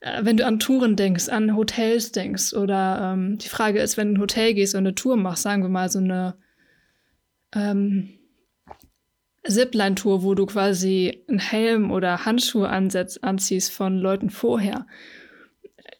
Äh, 0.00 0.24
wenn 0.24 0.36
du 0.36 0.46
an 0.46 0.58
Touren 0.58 0.96
denkst, 0.96 1.28
an 1.28 1.56
Hotels 1.56 2.12
denkst 2.12 2.54
oder 2.54 3.12
ähm, 3.12 3.38
die 3.38 3.48
Frage 3.48 3.80
ist, 3.80 3.96
wenn 3.96 4.08
du 4.08 4.18
ein 4.18 4.22
Hotel 4.22 4.54
gehst 4.54 4.74
und 4.74 4.80
eine 4.80 4.94
Tour 4.94 5.16
machst, 5.16 5.42
sagen 5.42 5.62
wir 5.62 5.68
mal 5.68 5.88
so 5.88 5.98
eine 5.98 6.36
ähm, 7.54 8.10
Zipline-Tour, 9.46 10.22
wo 10.22 10.34
du 10.34 10.46
quasi 10.46 11.24
einen 11.28 11.38
Helm 11.38 11.90
oder 11.90 12.24
Handschuhe 12.24 12.68
ansetz, 12.68 13.18
anziehst 13.18 13.72
von 13.72 13.98
Leuten 13.98 14.30
vorher. 14.30 14.86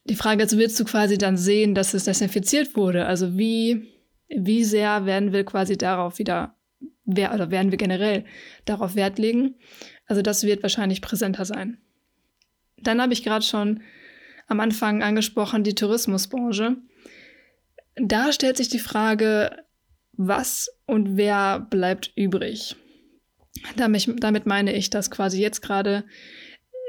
Die 0.05 0.15
Frage 0.15 0.43
ist, 0.43 0.57
willst 0.57 0.79
du 0.79 0.85
quasi 0.85 1.17
dann 1.17 1.37
sehen, 1.37 1.75
dass 1.75 1.95
es 1.95 2.05
desinfiziert 2.05 2.77
wurde? 2.77 3.07
Also 3.07 3.39
wie, 3.39 3.89
wie 4.29 4.65
sehr 4.65 5.07
werden 5.07 5.33
wir 5.33 5.45
quasi 5.45 5.79
darauf 5.79 6.19
wieder, 6.19 6.55
wer, 7.05 7.33
oder 7.35 7.51
werden 7.51 7.71
wir 7.71 7.79
generell 7.79 8.25
darauf 8.67 8.95
Wert 8.95 9.19
legen? 9.19 9.55
Also 10.07 10.21
das 10.21 10.45
wird 10.45 10.63
wahrscheinlich 10.63 11.01
präsenter 11.01 11.45
sein. 11.45 11.79
Dann 12.83 13.01
habe 13.01 13.13
ich 13.13 13.23
gerade 13.23 13.45
schon 13.45 13.83
am 14.49 14.61
Anfang 14.61 15.03
angesprochen, 15.03 15.65
die 15.65 15.75
Tourismusbranche. 15.75 16.77
Da 17.97 18.33
stellt 18.33 18.57
sich 18.57 18.69
die 18.69 18.79
Frage, 18.79 19.65
was 20.13 20.71
und 20.87 21.17
wer 21.17 21.61
bleibt 21.61 22.13
übrig? 22.17 22.77
Damit, 23.77 24.09
damit 24.19 24.47
meine 24.47 24.75
ich, 24.75 24.91
dass 24.91 25.11
quasi 25.11 25.41
jetzt 25.41 25.61
gerade 25.61 26.05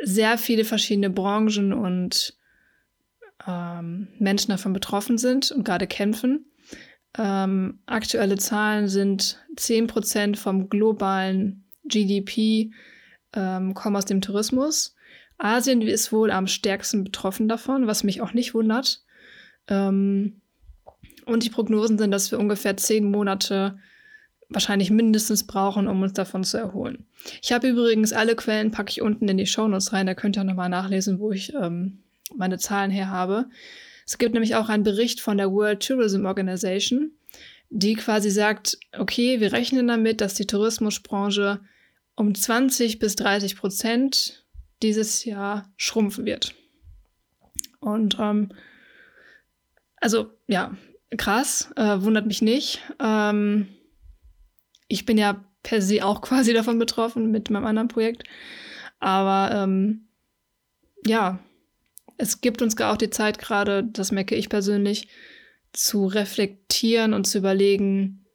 sehr 0.03 0.37
viele 0.37 0.65
verschiedene 0.65 1.09
Branchen 1.09 1.73
und 1.73 2.35
ähm, 3.47 4.07
Menschen 4.19 4.51
davon 4.51 4.73
betroffen 4.73 5.17
sind 5.17 5.51
und 5.51 5.63
gerade 5.63 5.87
kämpfen. 5.87 6.45
Ähm, 7.17 7.79
aktuelle 7.85 8.37
Zahlen 8.37 8.87
sind 8.87 9.39
10% 9.55 10.37
vom 10.37 10.69
globalen 10.69 11.65
GDP 11.83 12.71
ähm, 13.33 13.73
kommen 13.73 13.95
aus 13.95 14.05
dem 14.05 14.21
Tourismus. 14.21 14.95
Asien 15.41 15.81
ist 15.81 16.11
wohl 16.11 16.31
am 16.31 16.47
stärksten 16.47 17.03
betroffen 17.03 17.47
davon, 17.47 17.87
was 17.87 18.03
mich 18.03 18.21
auch 18.21 18.33
nicht 18.33 18.53
wundert. 18.53 19.03
Ähm, 19.67 20.41
und 21.25 21.43
die 21.43 21.49
Prognosen 21.49 21.97
sind, 21.97 22.11
dass 22.11 22.31
wir 22.31 22.39
ungefähr 22.39 22.77
zehn 22.77 23.09
Monate 23.09 23.77
wahrscheinlich 24.49 24.91
mindestens 24.91 25.47
brauchen, 25.47 25.87
um 25.87 26.01
uns 26.01 26.13
davon 26.13 26.43
zu 26.43 26.57
erholen. 26.57 27.05
Ich 27.41 27.51
habe 27.51 27.69
übrigens 27.69 28.13
alle 28.13 28.35
Quellen, 28.35 28.71
packe 28.71 28.89
ich 28.89 29.01
unten 29.01 29.27
in 29.27 29.37
die 29.37 29.45
Shownotes 29.45 29.93
rein, 29.93 30.05
da 30.05 30.13
könnt 30.13 30.37
ihr 30.37 30.43
nochmal 30.43 30.69
nachlesen, 30.69 31.19
wo 31.19 31.31
ich 31.31 31.53
ähm, 31.53 31.99
meine 32.35 32.57
Zahlen 32.57 32.91
her 32.91 33.09
habe. 33.09 33.45
Es 34.05 34.17
gibt 34.17 34.33
nämlich 34.33 34.55
auch 34.55 34.69
einen 34.69 34.83
Bericht 34.83 35.21
von 35.21 35.37
der 35.37 35.51
World 35.51 35.85
Tourism 35.85 36.25
Organization, 36.25 37.11
die 37.69 37.95
quasi 37.95 38.29
sagt, 38.29 38.77
okay, 38.97 39.39
wir 39.39 39.53
rechnen 39.53 39.87
damit, 39.87 40.19
dass 40.19 40.33
die 40.33 40.47
Tourismusbranche 40.47 41.61
um 42.15 42.35
20 42.35 42.99
bis 42.99 43.15
30 43.15 43.55
Prozent 43.55 44.40
dieses 44.83 45.25
Jahr 45.25 45.71
schrumpfen 45.77 46.25
wird. 46.25 46.55
Und 47.79 48.17
ähm, 48.19 48.49
also 49.97 50.31
ja, 50.47 50.75
krass, 51.17 51.71
äh, 51.75 52.01
wundert 52.01 52.25
mich 52.25 52.41
nicht. 52.41 52.81
Ähm, 52.99 53.67
ich 54.87 55.05
bin 55.05 55.17
ja 55.17 55.43
per 55.63 55.81
se 55.81 56.05
auch 56.05 56.21
quasi 56.21 56.53
davon 56.53 56.79
betroffen 56.79 57.31
mit 57.31 57.49
meinem 57.49 57.65
anderen 57.65 57.87
Projekt. 57.87 58.23
Aber 58.99 59.55
ähm, 59.55 60.07
ja, 61.05 61.39
es 62.17 62.41
gibt 62.41 62.61
uns 62.61 62.79
auch 62.79 62.97
die 62.97 63.09
Zeit 63.09 63.39
gerade, 63.39 63.83
das 63.83 64.11
merke 64.11 64.35
ich 64.35 64.49
persönlich, 64.49 65.07
zu 65.73 66.05
reflektieren 66.05 67.13
und 67.13 67.25
zu 67.25 67.39
überlegen, 67.39 68.25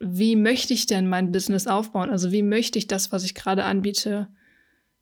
wie 0.00 0.36
möchte 0.36 0.74
ich 0.74 0.86
denn 0.86 1.08
mein 1.08 1.32
Business 1.32 1.66
aufbauen? 1.66 2.10
Also 2.10 2.32
wie 2.32 2.42
möchte 2.42 2.78
ich 2.78 2.86
das, 2.86 3.10
was 3.10 3.24
ich 3.24 3.34
gerade 3.34 3.64
anbiete, 3.64 4.28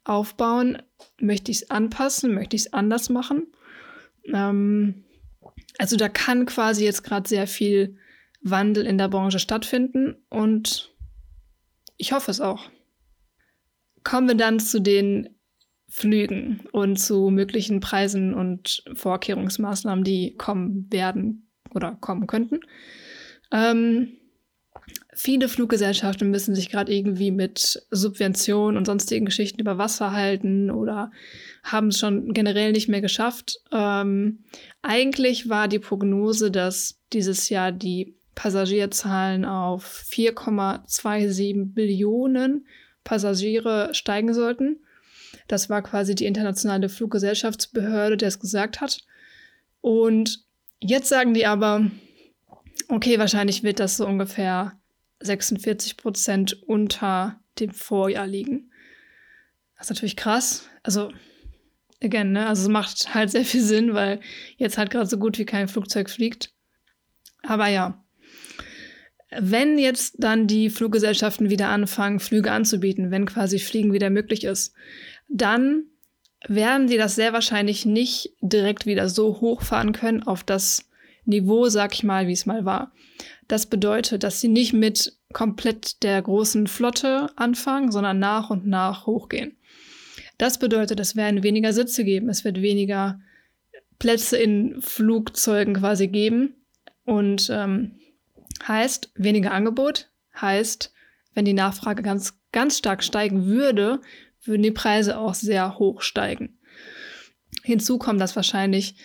aufbauen? 0.09 0.83
Möchte 1.21 1.51
ich 1.51 1.63
es 1.63 1.71
anpassen? 1.71 2.35
Möchte 2.35 2.57
ich 2.57 2.63
es 2.63 2.73
anders 2.73 3.11
machen? 3.11 3.47
Ähm, 4.33 5.05
also 5.79 5.97
da 5.97 6.09
kann 6.09 6.47
quasi 6.47 6.85
jetzt 6.85 7.03
gerade 7.03 7.29
sehr 7.29 7.47
viel 7.47 7.97
Wandel 8.41 8.87
in 8.87 8.99
der 8.99 9.09
Branche 9.09 9.39
stattfinden 9.39 10.17
und 10.29 10.95
ich 11.97 12.13
hoffe 12.13 12.31
es 12.31 12.41
auch. 12.41 12.71
Kommen 14.05 14.29
wir 14.29 14.37
dann 14.37 14.61
zu 14.61 14.81
den 14.81 15.37
Flügen 15.89 16.61
und 16.73 16.97
zu 16.97 17.31
möglichen 17.31 17.81
Preisen 17.81 18.35
und 18.35 18.85
Vorkehrungsmaßnahmen, 18.95 20.05
die 20.05 20.37
kommen 20.37 20.87
werden 20.93 21.51
oder 21.75 21.97
kommen 22.01 22.27
könnten. 22.27 22.61
Ähm, 23.53 24.17
viele 25.17 25.49
Fluggesellschaften 25.49 26.31
müssen 26.31 26.55
sich 26.55 26.69
gerade 26.69 26.95
irgendwie 26.95 27.31
mit 27.31 27.83
Subventionen 27.91 28.77
und 28.77 28.85
sonstigen 28.85 29.25
Geschichten 29.25 29.61
über 29.61 29.79
Wasser 29.79 30.13
halten 30.13 30.71
oder 30.71 31.11
haben 31.65 31.89
es 31.89 31.99
schon 31.99 32.35
generell 32.35 32.73
nicht 32.73 32.89
mehr 32.89 33.01
geschafft. 33.01 33.59
Ähm, 33.73 34.45
eigentlich 34.83 35.49
war 35.49 35.69
die 35.69 35.79
Prognose, 35.79 36.51
dass 36.51 37.01
dieses 37.15 37.49
Jahr 37.49 37.73
die 37.73 38.15
Passagierzahlen 38.35 39.47
auf 39.47 40.05
4,27 40.11 41.73
Billionen 41.73 42.67
Passagiere 43.03 43.95
steigen 43.95 44.35
sollten. 44.35 44.81
Das 45.49 45.71
war 45.71 45.81
quasi 45.81 46.15
die 46.15 46.27
internationale 46.27 46.91
Fluggesellschaftsbehörde, 46.91 48.19
der 48.19 48.29
es 48.29 48.39
gesagt 48.39 48.83
hat. 48.83 48.99
Und 49.81 50.45
jetzt 50.79 51.09
sagen 51.09 51.33
die 51.33 51.47
aber, 51.47 51.91
okay, 52.89 53.19
wahrscheinlich 53.19 53.63
wird 53.63 53.81
das 53.81 53.97
so 53.97 54.07
ungefähr 54.07 54.79
46 55.21 55.97
Prozent 55.97 56.63
unter 56.65 57.41
dem 57.59 57.71
Vorjahr 57.71 58.27
liegen. 58.27 58.71
Das 59.77 59.87
ist 59.87 59.91
natürlich 59.91 60.17
krass. 60.17 60.69
Also, 60.83 61.13
again, 62.03 62.33
ne? 62.33 62.47
Also, 62.47 62.63
es 62.63 62.69
macht 62.69 63.15
halt 63.15 63.31
sehr 63.31 63.45
viel 63.45 63.63
Sinn, 63.63 63.95
weil 63.95 64.21
jetzt 64.57 64.79
halt 64.79 64.91
gerade 64.91 65.07
so 65.07 65.19
gut 65.19 65.39
wie 65.39 65.47
kein 65.47 65.69
Flugzeug 65.69 66.11
fliegt. 66.11 66.53
Aber 67.43 67.69
ja, 67.69 68.05
wenn 69.31 69.79
jetzt 69.79 70.17
dann 70.19 70.47
die 70.47 70.71
Fluggesellschaften 70.71 71.51
wieder 71.51 71.69
anfangen, 71.69 72.21
Flüge 72.21 72.53
anzubieten, 72.53 73.11
wenn 73.11 73.27
quasi 73.27 73.59
Fliegen 73.59 73.93
wieder 73.93 74.11
möglich 74.11 74.45
ist, 74.45 74.75
dann 75.29 75.85
werden 76.47 76.89
sie 76.89 76.97
das 76.97 77.17
sehr 77.17 77.33
wahrscheinlich 77.33 77.87
nicht 77.87 78.35
direkt 78.41 78.87
wieder 78.87 79.09
so 79.09 79.41
hochfahren 79.41 79.93
können 79.93 80.23
auf 80.23 80.45
das 80.45 80.89
Niveau, 81.25 81.69
sag 81.69 81.95
ich 81.95 82.05
mal, 82.05 82.29
wie 82.29 82.33
es 82.33 82.47
mal 82.47 82.65
war. 82.65 82.93
Das 83.49 83.67
bedeutet, 83.67 84.23
dass 84.23 84.41
sie 84.41 84.49
nicht 84.49 84.73
mit 84.73 85.17
komplett 85.33 86.03
der 86.03 86.21
großen 86.21 86.67
Flotte 86.67 87.31
anfangen, 87.37 87.93
sondern 87.93 88.19
nach 88.19 88.51
und 88.51 88.67
nach 88.67 89.07
hochgehen. 89.07 89.57
Das 90.39 90.59
bedeutet, 90.59 91.01
es 91.01 91.17
werden 91.17 91.43
weniger 91.43 91.73
Sitze 91.73 92.05
geben, 92.05 92.29
es 92.29 92.45
wird 92.45 92.61
weniger 92.61 93.21
Plätze 93.99 94.37
in 94.37 94.81
Flugzeugen 94.81 95.75
quasi 95.75 96.09
geben 96.09 96.55
und 97.05 97.49
ähm, 97.51 97.99
Heißt, 98.67 99.11
weniger 99.15 99.53
Angebot, 99.53 100.11
heißt, 100.41 100.93
wenn 101.35 101.45
die 101.45 101.53
Nachfrage 101.53 102.03
ganz, 102.03 102.39
ganz 102.53 102.79
stark 102.79 103.05
steigen 103.05 103.47
würde, 103.47 104.01
würden 104.43 104.63
die 104.63 104.71
Preise 104.71 105.19
auch 105.19 105.35
sehr 105.35 105.79
hoch 105.79 106.03
steigen. 106.03 106.59
Hinzu 107.63 107.99
kommt, 107.99 108.21
dass 108.21 108.37
wahrscheinlich 108.37 108.97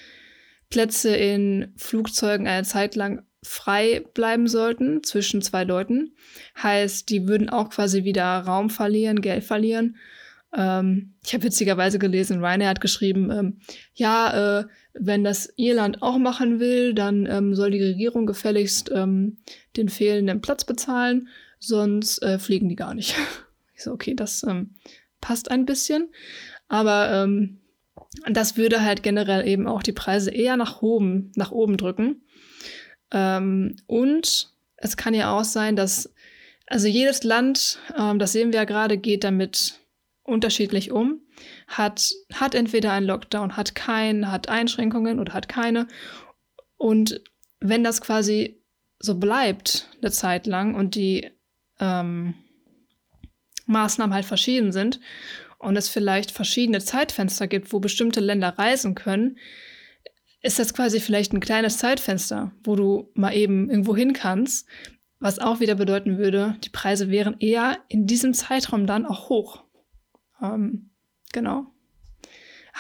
Plätze 0.70 1.16
in 1.16 1.74
Flugzeugen 1.78 2.48
eine 2.48 2.64
Zeit 2.64 2.96
lang 2.96 3.26
frei 3.44 4.04
bleiben 4.14 4.48
sollten 4.48 5.04
zwischen 5.04 5.42
zwei 5.42 5.64
Leuten. 5.64 6.14
Heißt, 6.62 7.10
die 7.10 7.28
würden 7.28 7.50
auch 7.50 7.70
quasi 7.70 8.04
wieder 8.04 8.40
Raum 8.40 8.70
verlieren, 8.70 9.22
Geld 9.22 9.44
verlieren. 9.44 9.98
Ähm, 10.56 11.14
ich 11.24 11.34
habe 11.34 11.44
witzigerweise 11.44 11.98
gelesen, 11.98 12.44
Ryanair 12.44 12.70
hat 12.70 12.82
geschrieben, 12.82 13.32
ähm, 13.32 13.60
ja, 13.96 14.60
äh, 14.60 14.66
wenn 14.94 15.24
das 15.24 15.54
Irland 15.56 16.02
auch 16.02 16.18
machen 16.18 16.60
will, 16.60 16.94
dann 16.94 17.26
ähm, 17.26 17.56
soll 17.56 17.72
die 17.72 17.84
Regierung 17.84 18.26
gefälligst 18.26 18.92
ähm, 18.94 19.38
den 19.78 19.90
fehlenden 19.90 20.42
Platz 20.42 20.66
bezahlen, 20.66 21.30
sonst 21.60 22.22
äh, 22.22 22.38
fliegen 22.38 22.68
die 22.68 22.76
gar 22.76 22.94
nicht. 22.94 23.16
ich 23.76 23.84
so, 23.84 23.92
okay, 23.92 24.14
das 24.14 24.44
ähm, 24.44 24.72
passt 25.22 25.50
ein 25.50 25.66
bisschen. 25.66 26.10
Aber 26.68 27.12
ähm, 27.12 27.60
das 28.30 28.58
würde 28.58 28.84
halt 28.84 29.04
generell 29.04 29.48
eben 29.48 29.68
auch 29.68 29.84
die 29.84 29.94
Preise 29.94 30.32
eher 30.32 30.58
nach 30.58 30.82
oben, 30.82 31.32
nach 31.36 31.52
oben 31.52 31.78
drücken. 31.78 32.24
Ähm, 33.12 33.76
und 33.88 34.52
es 34.78 34.98
kann 34.98 35.14
ja 35.14 35.38
auch 35.38 35.44
sein, 35.44 35.76
dass 35.76 36.14
also 36.68 36.88
jedes 36.88 37.24
Land, 37.24 37.80
ähm, 37.98 38.18
das 38.18 38.32
sehen 38.32 38.54
wir 38.54 38.60
ja 38.60 38.66
gerade, 38.66 38.98
geht 38.98 39.24
damit 39.24 39.80
unterschiedlich 40.24 40.92
um, 40.92 41.20
hat, 41.68 42.14
hat 42.34 42.56
entweder 42.56 42.94
einen 42.94 43.08
Lockdown, 43.08 43.58
hat 43.58 43.76
keinen, 43.76 44.32
hat 44.32 44.48
Einschränkungen 44.48 45.20
oder 45.20 45.34
hat 45.34 45.50
keine. 45.50 45.88
Und 46.78 47.22
wenn 47.60 47.84
das 47.84 48.00
quasi 48.00 48.62
so 49.00 49.16
bleibt 49.16 49.90
eine 50.02 50.12
Zeit 50.12 50.48
lang 50.48 50.76
und 50.76 50.96
die 50.96 51.30
ähm, 51.80 52.36
Maßnahmen 53.66 54.14
halt 54.14 54.26
verschieden 54.26 54.72
sind 54.72 55.00
und 55.58 55.76
es 55.76 55.90
vielleicht 55.90 56.32
verschiedene 56.32 56.80
Zeitfenster 56.80 57.48
gibt, 57.48 57.74
wo 57.74 57.80
bestimmte 57.80 58.20
Länder 58.20 58.58
reisen 58.58 58.96
können, 58.96 59.38
ist 60.42 60.60
das 60.60 60.74
quasi 60.74 61.00
vielleicht 61.00 61.34
ein 61.34 61.40
kleines 61.40 61.78
Zeitfenster, 61.78 62.52
wo 62.64 62.76
du 62.76 63.12
mal 63.14 63.34
eben 63.34 63.70
irgendwo 63.70 63.96
hin 63.96 64.14
kannst, 64.14 64.68
was 65.20 65.40
auch 65.40 65.60
wieder 65.60 65.76
bedeuten 65.76 66.18
würde, 66.18 66.56
die 66.64 66.70
Preise 66.70 67.12
wären 67.12 67.36
eher 67.40 67.78
in 67.88 68.08
diesem 68.08 68.34
Zeitraum 68.34 68.88
dann 68.88 69.06
auch 69.06 69.30
hoch. 69.30 69.64
Ähm, 70.42 70.90
genau. 71.32 71.68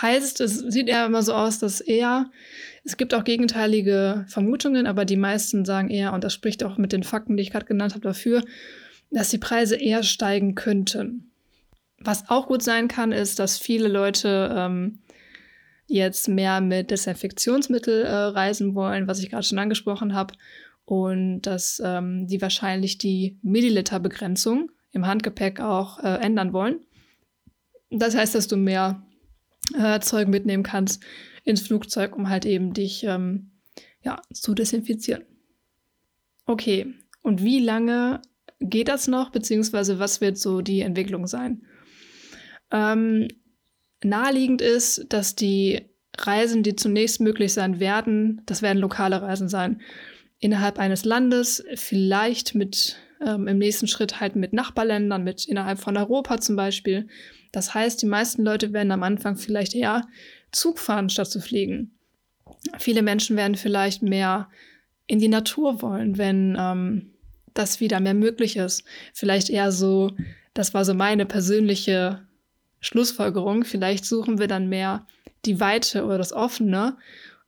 Heißt, 0.01 0.41
es 0.41 0.57
sieht 0.57 0.87
eher 0.87 1.05
immer 1.05 1.21
so 1.21 1.33
aus, 1.33 1.59
dass 1.59 1.81
eher, 1.81 2.31
es 2.83 2.97
gibt 2.97 3.13
auch 3.13 3.23
gegenteilige 3.23 4.25
Vermutungen, 4.27 4.87
aber 4.87 5.05
die 5.05 5.17
meisten 5.17 5.65
sagen 5.65 5.89
eher, 5.89 6.13
und 6.13 6.23
das 6.23 6.33
spricht 6.33 6.63
auch 6.63 6.77
mit 6.77 6.93
den 6.93 7.03
Fakten, 7.03 7.37
die 7.37 7.43
ich 7.43 7.51
gerade 7.51 7.65
genannt 7.65 7.93
habe, 7.93 8.01
dafür, 8.01 8.43
dass 9.11 9.29
die 9.29 9.37
Preise 9.37 9.75
eher 9.75 10.01
steigen 10.01 10.55
könnten. 10.55 11.31
Was 11.99 12.29
auch 12.29 12.47
gut 12.47 12.63
sein 12.63 12.87
kann, 12.87 13.11
ist, 13.11 13.37
dass 13.37 13.59
viele 13.59 13.87
Leute 13.87 14.51
ähm, 14.57 14.99
jetzt 15.91 16.27
mehr 16.27 16.61
mit 16.61 16.91
Desinfektionsmittel 16.91 18.03
äh, 18.03 18.11
reisen 18.11 18.75
wollen, 18.75 19.07
was 19.07 19.19
ich 19.19 19.29
gerade 19.29 19.43
schon 19.43 19.59
angesprochen 19.59 20.13
habe, 20.13 20.33
und 20.85 21.43
dass 21.43 21.81
ähm, 21.83 22.27
die 22.27 22.41
wahrscheinlich 22.41 22.97
die 22.97 23.37
Milliliterbegrenzung 23.41 24.71
im 24.91 25.07
Handgepäck 25.07 25.59
auch 25.59 25.99
äh, 25.99 26.17
ändern 26.21 26.53
wollen. 26.53 26.79
Das 27.89 28.15
heißt, 28.15 28.35
dass 28.35 28.47
du 28.47 28.57
mehr 28.57 29.05
äh, 29.77 29.99
Zeug 29.99 30.27
mitnehmen 30.27 30.63
kannst 30.63 31.03
ins 31.43 31.61
Flugzeug, 31.61 32.15
um 32.15 32.29
halt 32.29 32.45
eben 32.45 32.73
dich 32.73 33.03
ähm, 33.03 33.51
ja, 34.01 34.21
zu 34.33 34.53
desinfizieren. 34.53 35.23
Okay, 36.45 36.93
und 37.21 37.43
wie 37.43 37.59
lange 37.59 38.21
geht 38.59 38.87
das 38.87 39.07
noch, 39.07 39.31
beziehungsweise 39.31 39.99
was 39.99 40.21
wird 40.21 40.37
so 40.37 40.61
die 40.61 40.81
Entwicklung 40.81 41.27
sein? 41.27 41.63
Ähm, 42.71 43.27
naheliegend 44.03 44.61
ist, 44.61 45.05
dass 45.09 45.35
die 45.35 45.81
Reisen, 46.17 46.63
die 46.63 46.75
zunächst 46.75 47.21
möglich 47.21 47.53
sein 47.53 47.79
werden, 47.79 48.41
das 48.45 48.61
werden 48.61 48.79
lokale 48.79 49.21
Reisen 49.21 49.49
sein, 49.49 49.81
innerhalb 50.39 50.79
eines 50.79 51.05
Landes, 51.05 51.63
vielleicht 51.75 52.55
mit 52.55 52.97
ähm, 53.25 53.47
im 53.47 53.57
nächsten 53.57 53.87
Schritt 53.87 54.19
halt 54.19 54.35
mit 54.35 54.53
Nachbarländern, 54.53 55.23
mit 55.23 55.45
innerhalb 55.45 55.79
von 55.79 55.95
Europa 55.97 56.39
zum 56.39 56.55
Beispiel. 56.55 57.07
Das 57.51 57.73
heißt, 57.73 58.01
die 58.01 58.07
meisten 58.07 58.43
Leute 58.43 58.73
werden 58.73 58.91
am 58.91 59.03
Anfang 59.03 59.35
vielleicht 59.37 59.75
eher 59.75 60.07
Zug 60.51 60.79
fahren, 60.79 61.09
statt 61.09 61.29
zu 61.29 61.39
fliegen. 61.39 61.91
Viele 62.79 63.01
Menschen 63.01 63.37
werden 63.37 63.55
vielleicht 63.55 64.01
mehr 64.01 64.49
in 65.07 65.19
die 65.19 65.27
Natur 65.27 65.81
wollen, 65.81 66.17
wenn 66.17 66.57
ähm, 66.59 67.11
das 67.53 67.79
wieder 67.79 67.99
mehr 67.99 68.13
möglich 68.13 68.57
ist. 68.57 68.83
Vielleicht 69.13 69.49
eher 69.49 69.71
so, 69.71 70.11
das 70.53 70.73
war 70.73 70.85
so 70.85 70.93
meine 70.93 71.25
persönliche 71.25 72.25
Schlussfolgerung. 72.81 73.63
Vielleicht 73.63 74.05
suchen 74.05 74.39
wir 74.39 74.47
dann 74.47 74.67
mehr 74.67 75.07
die 75.45 75.59
Weite 75.59 76.05
oder 76.05 76.17
das 76.17 76.33
Offene, 76.33 76.97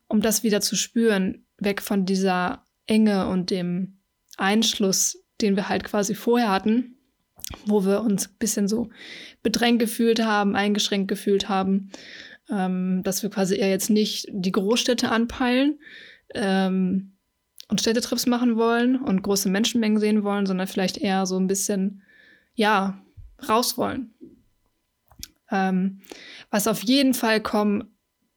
um 0.08 0.22
das 0.22 0.44
wieder 0.44 0.62
zu 0.62 0.76
spüren, 0.76 1.46
weg 1.58 1.82
von 1.82 2.06
dieser 2.06 2.66
Enge 2.88 3.28
und 3.28 3.50
dem 3.50 3.98
Einschluss, 4.38 5.24
den 5.42 5.56
wir 5.56 5.70
halt 5.70 5.84
quasi 5.84 6.16
vorher 6.16 6.50
hatten, 6.50 6.98
wo 7.66 7.86
wir 7.86 8.02
uns 8.02 8.28
ein 8.28 8.36
bisschen 8.40 8.68
so 8.68 8.90
bedrängt 9.42 9.80
gefühlt 9.80 10.24
haben, 10.24 10.56
eingeschränkt 10.56 11.08
gefühlt 11.08 11.50
haben, 11.50 11.92
ähm, 12.50 13.02
dass 13.04 13.24
wir 13.24 13.30
quasi 13.30 13.56
eher 13.56 13.70
jetzt 13.70 13.90
nicht 13.90 14.28
die 14.32 14.52
Großstädte 14.52 15.10
anpeilen 15.10 15.80
ähm, 16.34 17.14
und 17.70 17.82
Städtetrips 17.82 18.26
machen 18.26 18.56
wollen 18.56 18.98
und 18.98 19.22
große 19.22 19.50
Menschenmengen 19.50 20.00
sehen 20.00 20.24
wollen, 20.24 20.46
sondern 20.46 20.68
vielleicht 20.68 20.98
eher 20.98 21.26
so 21.26 21.38
ein 21.38 21.48
bisschen, 21.48 22.02
ja, 22.56 23.02
raus 23.48 23.78
wollen. 23.78 24.14
Ähm, 25.54 26.02
was 26.50 26.68
auf 26.68 26.84
jeden 26.84 27.14
Fall 27.14 27.40
kommen, 27.40 27.96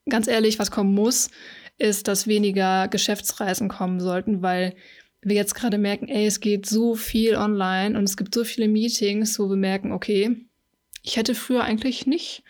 ganz 0.09 0.29
ehrlich, 0.29 0.59
was 0.59 0.71
kommen 0.71 0.95
muss, 0.95 1.31
ist, 1.79 2.07
dass 2.07 2.27
weniger 2.27 2.89
Geschäftsreisen 2.89 3.69
kommen 3.69 4.01
sollten, 4.01 4.43
weil 4.43 4.75
wir 5.23 5.35
jetzt 5.35 5.55
gerade 5.55 5.79
merken, 5.79 6.09
ey, 6.09 6.27
es 6.27 6.41
geht 6.41 6.67
so 6.67 6.95
viel 6.95 7.35
online 7.35 7.99
und 7.99 8.05
es 8.05 8.17
gibt 8.17 8.35
so 8.35 8.45
viele 8.45 8.69
Meetings, 8.69 9.39
wo 9.39 9.49
wir 9.49 9.57
merken, 9.57 9.93
okay, 9.93 10.37
ich 11.03 11.17
hätte 11.17 11.35
früher 11.35 11.65
eigentlich 11.65 12.07
nicht 12.07 12.45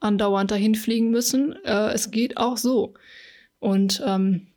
andauernd 0.00 0.50
dahin 0.50 0.74
fliegen 0.74 1.10
müssen. 1.10 1.56
Äh, 1.64 1.92
es 1.92 2.10
geht 2.10 2.36
auch 2.36 2.56
so. 2.56 2.94
Und 3.58 4.02
ähm, 4.04 4.48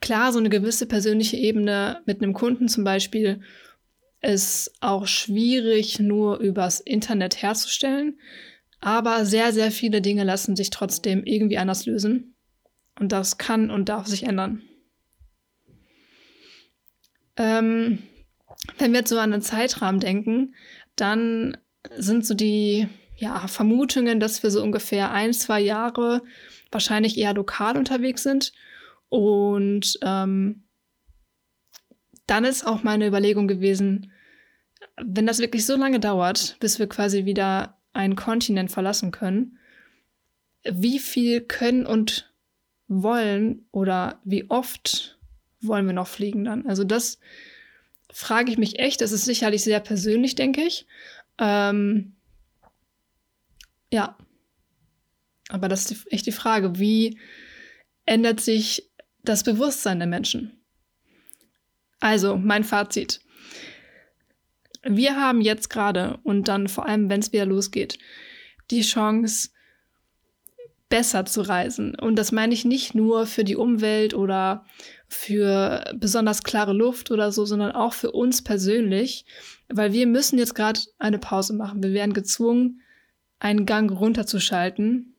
klar, 0.00 0.32
so 0.32 0.38
eine 0.38 0.50
gewisse 0.50 0.86
persönliche 0.86 1.36
Ebene 1.36 2.02
mit 2.06 2.22
einem 2.22 2.34
Kunden 2.34 2.68
zum 2.68 2.84
Beispiel 2.84 3.40
ist 4.20 4.72
auch 4.80 5.06
schwierig 5.06 5.98
nur 5.98 6.38
übers 6.38 6.80
Internet 6.80 7.42
herzustellen. 7.42 8.18
Aber 8.84 9.24
sehr, 9.24 9.54
sehr 9.54 9.70
viele 9.70 10.02
Dinge 10.02 10.24
lassen 10.24 10.56
sich 10.56 10.68
trotzdem 10.68 11.24
irgendwie 11.24 11.56
anders 11.56 11.86
lösen. 11.86 12.34
Und 13.00 13.12
das 13.12 13.38
kann 13.38 13.70
und 13.70 13.88
darf 13.88 14.06
sich 14.06 14.24
ändern. 14.24 14.60
Ähm, 17.38 18.00
wenn 18.76 18.92
wir 18.92 18.98
jetzt 18.98 19.08
so 19.08 19.18
an 19.18 19.32
einen 19.32 19.40
Zeitrahmen 19.40 20.00
denken, 20.00 20.54
dann 20.96 21.56
sind 21.96 22.26
so 22.26 22.34
die 22.34 22.86
ja, 23.16 23.46
Vermutungen, 23.46 24.20
dass 24.20 24.42
wir 24.42 24.50
so 24.50 24.62
ungefähr 24.62 25.12
ein, 25.12 25.32
zwei 25.32 25.62
Jahre 25.62 26.20
wahrscheinlich 26.70 27.16
eher 27.16 27.32
lokal 27.32 27.78
unterwegs 27.78 28.22
sind. 28.22 28.52
Und 29.08 29.98
ähm, 30.02 30.64
dann 32.26 32.44
ist 32.44 32.66
auch 32.66 32.82
meine 32.82 33.06
Überlegung 33.06 33.48
gewesen, 33.48 34.12
wenn 35.02 35.26
das 35.26 35.38
wirklich 35.38 35.64
so 35.64 35.74
lange 35.74 36.00
dauert, 36.00 36.58
bis 36.60 36.78
wir 36.78 36.86
quasi 36.86 37.24
wieder 37.24 37.78
einen 37.94 38.16
Kontinent 38.16 38.70
verlassen 38.70 39.10
können, 39.10 39.58
wie 40.64 40.98
viel 40.98 41.40
können 41.40 41.86
und 41.86 42.32
wollen 42.88 43.66
oder 43.70 44.20
wie 44.24 44.50
oft 44.50 45.18
wollen 45.60 45.86
wir 45.86 45.92
noch 45.94 46.08
fliegen 46.08 46.44
dann? 46.44 46.66
Also 46.66 46.84
das 46.84 47.18
frage 48.12 48.50
ich 48.50 48.58
mich 48.58 48.78
echt. 48.78 49.00
Das 49.00 49.12
ist 49.12 49.24
sicherlich 49.24 49.64
sehr 49.64 49.80
persönlich, 49.80 50.34
denke 50.34 50.62
ich. 50.62 50.86
Ähm, 51.38 52.14
ja. 53.92 54.16
Aber 55.48 55.68
das 55.68 55.90
ist 55.90 56.12
echt 56.12 56.26
die 56.26 56.32
Frage, 56.32 56.78
wie 56.78 57.18
ändert 58.06 58.40
sich 58.40 58.90
das 59.22 59.42
Bewusstsein 59.44 59.98
der 59.98 60.08
Menschen? 60.08 60.52
Also, 62.00 62.36
mein 62.36 62.64
Fazit. 62.64 63.20
Wir 64.86 65.16
haben 65.16 65.40
jetzt 65.40 65.70
gerade 65.70 66.18
und 66.22 66.48
dann 66.48 66.68
vor 66.68 66.86
allem, 66.86 67.08
wenn 67.08 67.20
es 67.20 67.32
wieder 67.32 67.46
losgeht, 67.46 67.98
die 68.70 68.82
Chance, 68.82 69.50
besser 70.88 71.24
zu 71.24 71.40
reisen. 71.40 71.98
Und 71.98 72.16
das 72.16 72.30
meine 72.30 72.54
ich 72.54 72.64
nicht 72.64 72.94
nur 72.94 73.26
für 73.26 73.42
die 73.42 73.56
Umwelt 73.56 74.14
oder 74.14 74.64
für 75.08 75.82
besonders 75.96 76.44
klare 76.44 76.72
Luft 76.72 77.10
oder 77.10 77.32
so, 77.32 77.44
sondern 77.44 77.72
auch 77.72 77.94
für 77.94 78.12
uns 78.12 78.44
persönlich, 78.44 79.24
weil 79.68 79.92
wir 79.92 80.06
müssen 80.06 80.38
jetzt 80.38 80.54
gerade 80.54 80.78
eine 80.98 81.18
Pause 81.18 81.54
machen. 81.54 81.82
Wir 81.82 81.92
werden 81.92 82.12
gezwungen, 82.12 82.80
einen 83.38 83.66
Gang 83.66 83.90
runterzuschalten. 83.90 85.14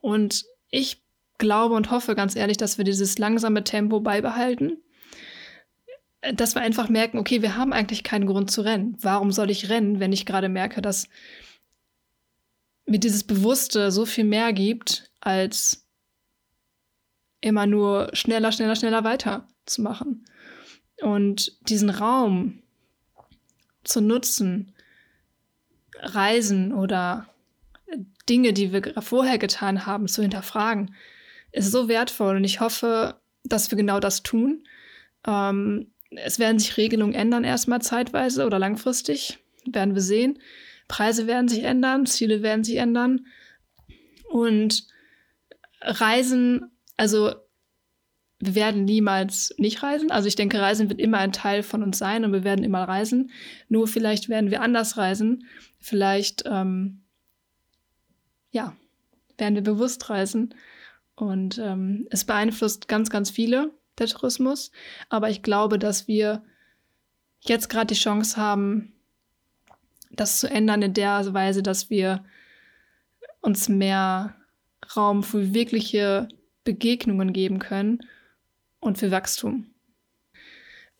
Und 0.00 0.44
ich 0.70 1.02
glaube 1.38 1.74
und 1.76 1.90
hoffe 1.90 2.14
ganz 2.14 2.34
ehrlich, 2.34 2.56
dass 2.56 2.78
wir 2.78 2.84
dieses 2.84 3.18
langsame 3.18 3.62
Tempo 3.62 4.00
beibehalten. 4.00 4.78
Dass 6.34 6.54
wir 6.54 6.62
einfach 6.62 6.88
merken, 6.88 7.18
okay, 7.18 7.42
wir 7.42 7.56
haben 7.56 7.72
eigentlich 7.72 8.02
keinen 8.02 8.26
Grund 8.26 8.50
zu 8.50 8.62
rennen. 8.62 8.96
Warum 9.00 9.30
soll 9.30 9.50
ich 9.50 9.68
rennen, 9.68 10.00
wenn 10.00 10.12
ich 10.12 10.26
gerade 10.26 10.48
merke, 10.48 10.82
dass 10.82 11.08
mir 12.86 12.98
dieses 12.98 13.24
Bewusste 13.24 13.92
so 13.92 14.04
viel 14.06 14.24
mehr 14.24 14.52
gibt, 14.52 15.10
als 15.20 15.86
immer 17.40 17.66
nur 17.66 18.10
schneller, 18.14 18.50
schneller, 18.50 18.76
schneller 18.76 19.04
weiter 19.04 19.46
zu 19.66 19.82
machen. 19.82 20.24
Und 21.00 21.56
diesen 21.68 21.90
Raum 21.90 22.62
zu 23.84 24.00
nutzen, 24.00 24.74
Reisen 26.00 26.72
oder 26.72 27.28
Dinge, 28.28 28.52
die 28.52 28.72
wir 28.72 29.00
vorher 29.00 29.38
getan 29.38 29.86
haben, 29.86 30.08
zu 30.08 30.22
hinterfragen, 30.22 30.94
ist 31.52 31.70
so 31.70 31.88
wertvoll. 31.88 32.36
Und 32.36 32.44
ich 32.44 32.60
hoffe, 32.60 33.20
dass 33.44 33.70
wir 33.70 33.76
genau 33.78 34.00
das 34.00 34.22
tun. 34.22 34.64
Ähm, 35.26 35.92
es 36.10 36.38
werden 36.38 36.58
sich 36.58 36.76
Regelungen 36.76 37.14
ändern, 37.14 37.44
erstmal 37.44 37.82
zeitweise 37.82 38.46
oder 38.46 38.58
langfristig. 38.58 39.38
Werden 39.66 39.94
wir 39.94 40.02
sehen. 40.02 40.38
Preise 40.86 41.26
werden 41.26 41.48
sich 41.48 41.64
ändern, 41.64 42.06
Ziele 42.06 42.42
werden 42.42 42.64
sich 42.64 42.76
ändern. 42.76 43.26
Und 44.30 44.86
Reisen, 45.82 46.70
also 46.96 47.34
wir 48.40 48.54
werden 48.54 48.84
niemals 48.84 49.54
nicht 49.58 49.82
reisen. 49.82 50.10
Also 50.10 50.28
ich 50.28 50.36
denke, 50.36 50.60
Reisen 50.60 50.88
wird 50.88 51.00
immer 51.00 51.18
ein 51.18 51.32
Teil 51.32 51.62
von 51.62 51.82
uns 51.82 51.98
sein 51.98 52.24
und 52.24 52.32
wir 52.32 52.44
werden 52.44 52.64
immer 52.64 52.84
reisen. 52.84 53.30
Nur 53.68 53.88
vielleicht 53.88 54.28
werden 54.28 54.50
wir 54.50 54.62
anders 54.62 54.96
reisen. 54.96 55.44
Vielleicht, 55.78 56.44
ähm, 56.46 57.02
ja, 58.50 58.76
werden 59.36 59.56
wir 59.56 59.62
bewusst 59.62 60.08
reisen. 60.08 60.54
Und 61.16 61.58
ähm, 61.58 62.06
es 62.10 62.24
beeinflusst 62.24 62.86
ganz, 62.86 63.10
ganz 63.10 63.28
viele, 63.30 63.72
der 64.00 64.08
Tourismus. 64.08 64.70
Aber 65.08 65.30
ich 65.30 65.42
glaube, 65.42 65.78
dass 65.78 66.08
wir 66.08 66.42
jetzt 67.40 67.68
gerade 67.68 67.94
die 67.94 68.00
Chance 68.00 68.36
haben, 68.36 68.92
das 70.10 70.40
zu 70.40 70.50
ändern 70.50 70.82
in 70.82 70.94
der 70.94 71.32
Weise, 71.32 71.62
dass 71.62 71.90
wir 71.90 72.24
uns 73.40 73.68
mehr 73.68 74.34
Raum 74.96 75.22
für 75.22 75.54
wirkliche 75.54 76.28
Begegnungen 76.64 77.32
geben 77.32 77.58
können 77.58 78.00
und 78.80 78.98
für 78.98 79.10
Wachstum. 79.10 79.66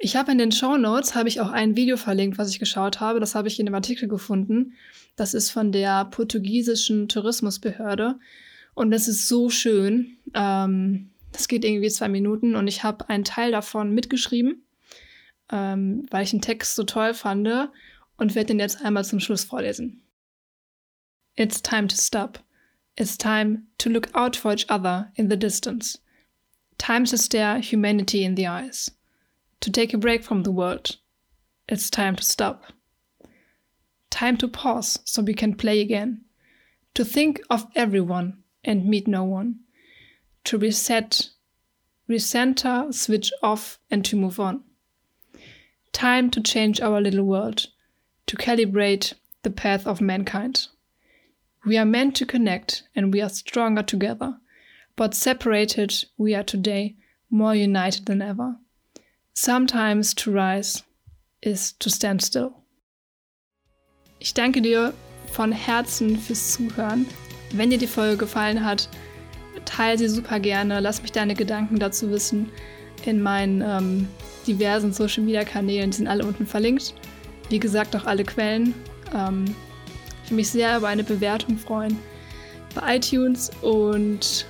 Ich 0.00 0.14
habe 0.14 0.30
in 0.30 0.38
den 0.38 0.52
Show 0.52 0.76
Notes 0.76 1.16
habe 1.16 1.28
ich 1.28 1.40
auch 1.40 1.50
ein 1.50 1.76
Video 1.76 1.96
verlinkt, 1.96 2.38
was 2.38 2.50
ich 2.50 2.60
geschaut 2.60 3.00
habe. 3.00 3.18
Das 3.18 3.34
habe 3.34 3.48
ich 3.48 3.58
in 3.58 3.66
dem 3.66 3.74
Artikel 3.74 4.08
gefunden. 4.08 4.74
Das 5.16 5.34
ist 5.34 5.50
von 5.50 5.72
der 5.72 6.04
portugiesischen 6.04 7.08
Tourismusbehörde 7.08 8.18
und 8.74 8.92
das 8.92 9.08
ist 9.08 9.26
so 9.26 9.50
schön. 9.50 10.18
Ähm, 10.34 11.10
das 11.38 11.46
geht 11.46 11.64
irgendwie 11.64 11.88
zwei 11.88 12.08
Minuten 12.08 12.56
und 12.56 12.66
ich 12.66 12.82
habe 12.82 13.08
einen 13.08 13.22
Teil 13.22 13.52
davon 13.52 13.94
mitgeschrieben, 13.94 14.64
ähm, 15.52 16.04
weil 16.10 16.24
ich 16.24 16.30
den 16.30 16.40
Text 16.40 16.74
so 16.74 16.82
toll 16.82 17.14
fand 17.14 17.48
und 18.16 18.34
werde 18.34 18.48
den 18.48 18.58
jetzt 18.58 18.82
einmal 18.84 19.04
zum 19.04 19.20
Schluss 19.20 19.44
vorlesen. 19.44 20.02
It's 21.36 21.62
time 21.62 21.86
to 21.86 21.94
stop. 21.94 22.40
It's 22.96 23.16
time 23.16 23.62
to 23.78 23.88
look 23.88 24.12
out 24.16 24.34
for 24.34 24.52
each 24.52 24.68
other 24.68 25.12
in 25.14 25.30
the 25.30 25.38
distance. 25.38 26.00
Time 26.76 27.04
to 27.04 27.16
stare 27.16 27.60
humanity 27.60 28.24
in 28.24 28.34
the 28.34 28.48
eyes. 28.48 28.90
To 29.60 29.70
take 29.70 29.94
a 29.94 29.98
break 29.98 30.24
from 30.24 30.42
the 30.42 30.50
world. 30.50 30.98
It's 31.68 31.88
time 31.88 32.16
to 32.16 32.24
stop. 32.24 32.64
Time 34.10 34.36
to 34.38 34.48
pause 34.48 34.98
so 35.04 35.22
we 35.22 35.34
can 35.34 35.54
play 35.54 35.80
again. 35.80 36.24
To 36.94 37.04
think 37.04 37.40
of 37.48 37.68
everyone 37.76 38.42
and 38.64 38.86
meet 38.86 39.06
no 39.06 39.22
one. 39.22 39.60
To 40.44 40.58
reset, 40.58 41.30
recenter, 42.08 42.92
switch 42.94 43.30
off, 43.42 43.78
and 43.90 44.04
to 44.04 44.16
move 44.16 44.40
on. 44.40 44.62
Time 45.92 46.30
to 46.30 46.40
change 46.40 46.80
our 46.80 47.00
little 47.00 47.24
world. 47.24 47.66
To 48.26 48.36
calibrate 48.36 49.14
the 49.42 49.50
path 49.50 49.86
of 49.86 50.00
mankind. 50.00 50.68
We 51.64 51.76
are 51.76 51.84
meant 51.84 52.16
to 52.16 52.26
connect 52.26 52.84
and 52.94 53.12
we 53.12 53.20
are 53.20 53.28
stronger 53.28 53.82
together. 53.82 54.38
But 54.96 55.14
separated, 55.14 56.04
we 56.16 56.34
are 56.34 56.42
today 56.42 56.96
more 57.30 57.54
united 57.54 58.06
than 58.06 58.22
ever. 58.22 58.56
Sometimes 59.34 60.14
to 60.14 60.32
rise 60.32 60.82
is 61.42 61.72
to 61.78 61.90
stand 61.90 62.22
still. 62.22 62.54
Ich 64.18 64.34
danke 64.34 64.60
dir 64.60 64.92
von 65.30 65.52
Herzen 65.52 66.16
fürs 66.16 66.52
Zuhören. 66.52 67.06
Wenn 67.52 67.70
dir 67.70 67.78
die 67.78 67.86
Folge 67.86 68.16
gefallen 68.16 68.64
hat, 68.64 68.88
teile 69.68 69.98
sie 69.98 70.08
super 70.08 70.40
gerne. 70.40 70.80
Lass 70.80 71.02
mich 71.02 71.12
deine 71.12 71.34
Gedanken 71.34 71.78
dazu 71.78 72.10
wissen 72.10 72.50
in 73.04 73.22
meinen 73.22 73.62
ähm, 73.62 74.08
diversen 74.46 74.92
Social 74.92 75.22
Media 75.22 75.44
Kanälen. 75.44 75.90
Die 75.90 75.98
sind 75.98 76.08
alle 76.08 76.24
unten 76.24 76.46
verlinkt. 76.46 76.94
Wie 77.48 77.58
gesagt, 77.58 77.94
auch 77.94 78.04
alle 78.04 78.24
Quellen. 78.24 78.74
Ähm, 79.14 79.44
ich 80.24 80.30
würde 80.30 80.36
mich 80.36 80.50
sehr 80.50 80.76
über 80.76 80.88
eine 80.88 81.04
Bewertung 81.04 81.56
freuen 81.58 81.98
bei 82.74 82.96
iTunes 82.96 83.50
und 83.62 84.46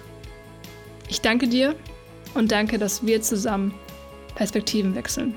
ich 1.09 1.21
danke 1.21 1.47
dir 1.47 1.75
und 2.35 2.51
danke, 2.51 2.79
dass 2.79 3.05
wir 3.07 3.23
zusammen 3.23 3.75
Perspektiven 4.35 4.95
wechseln. 4.95 5.37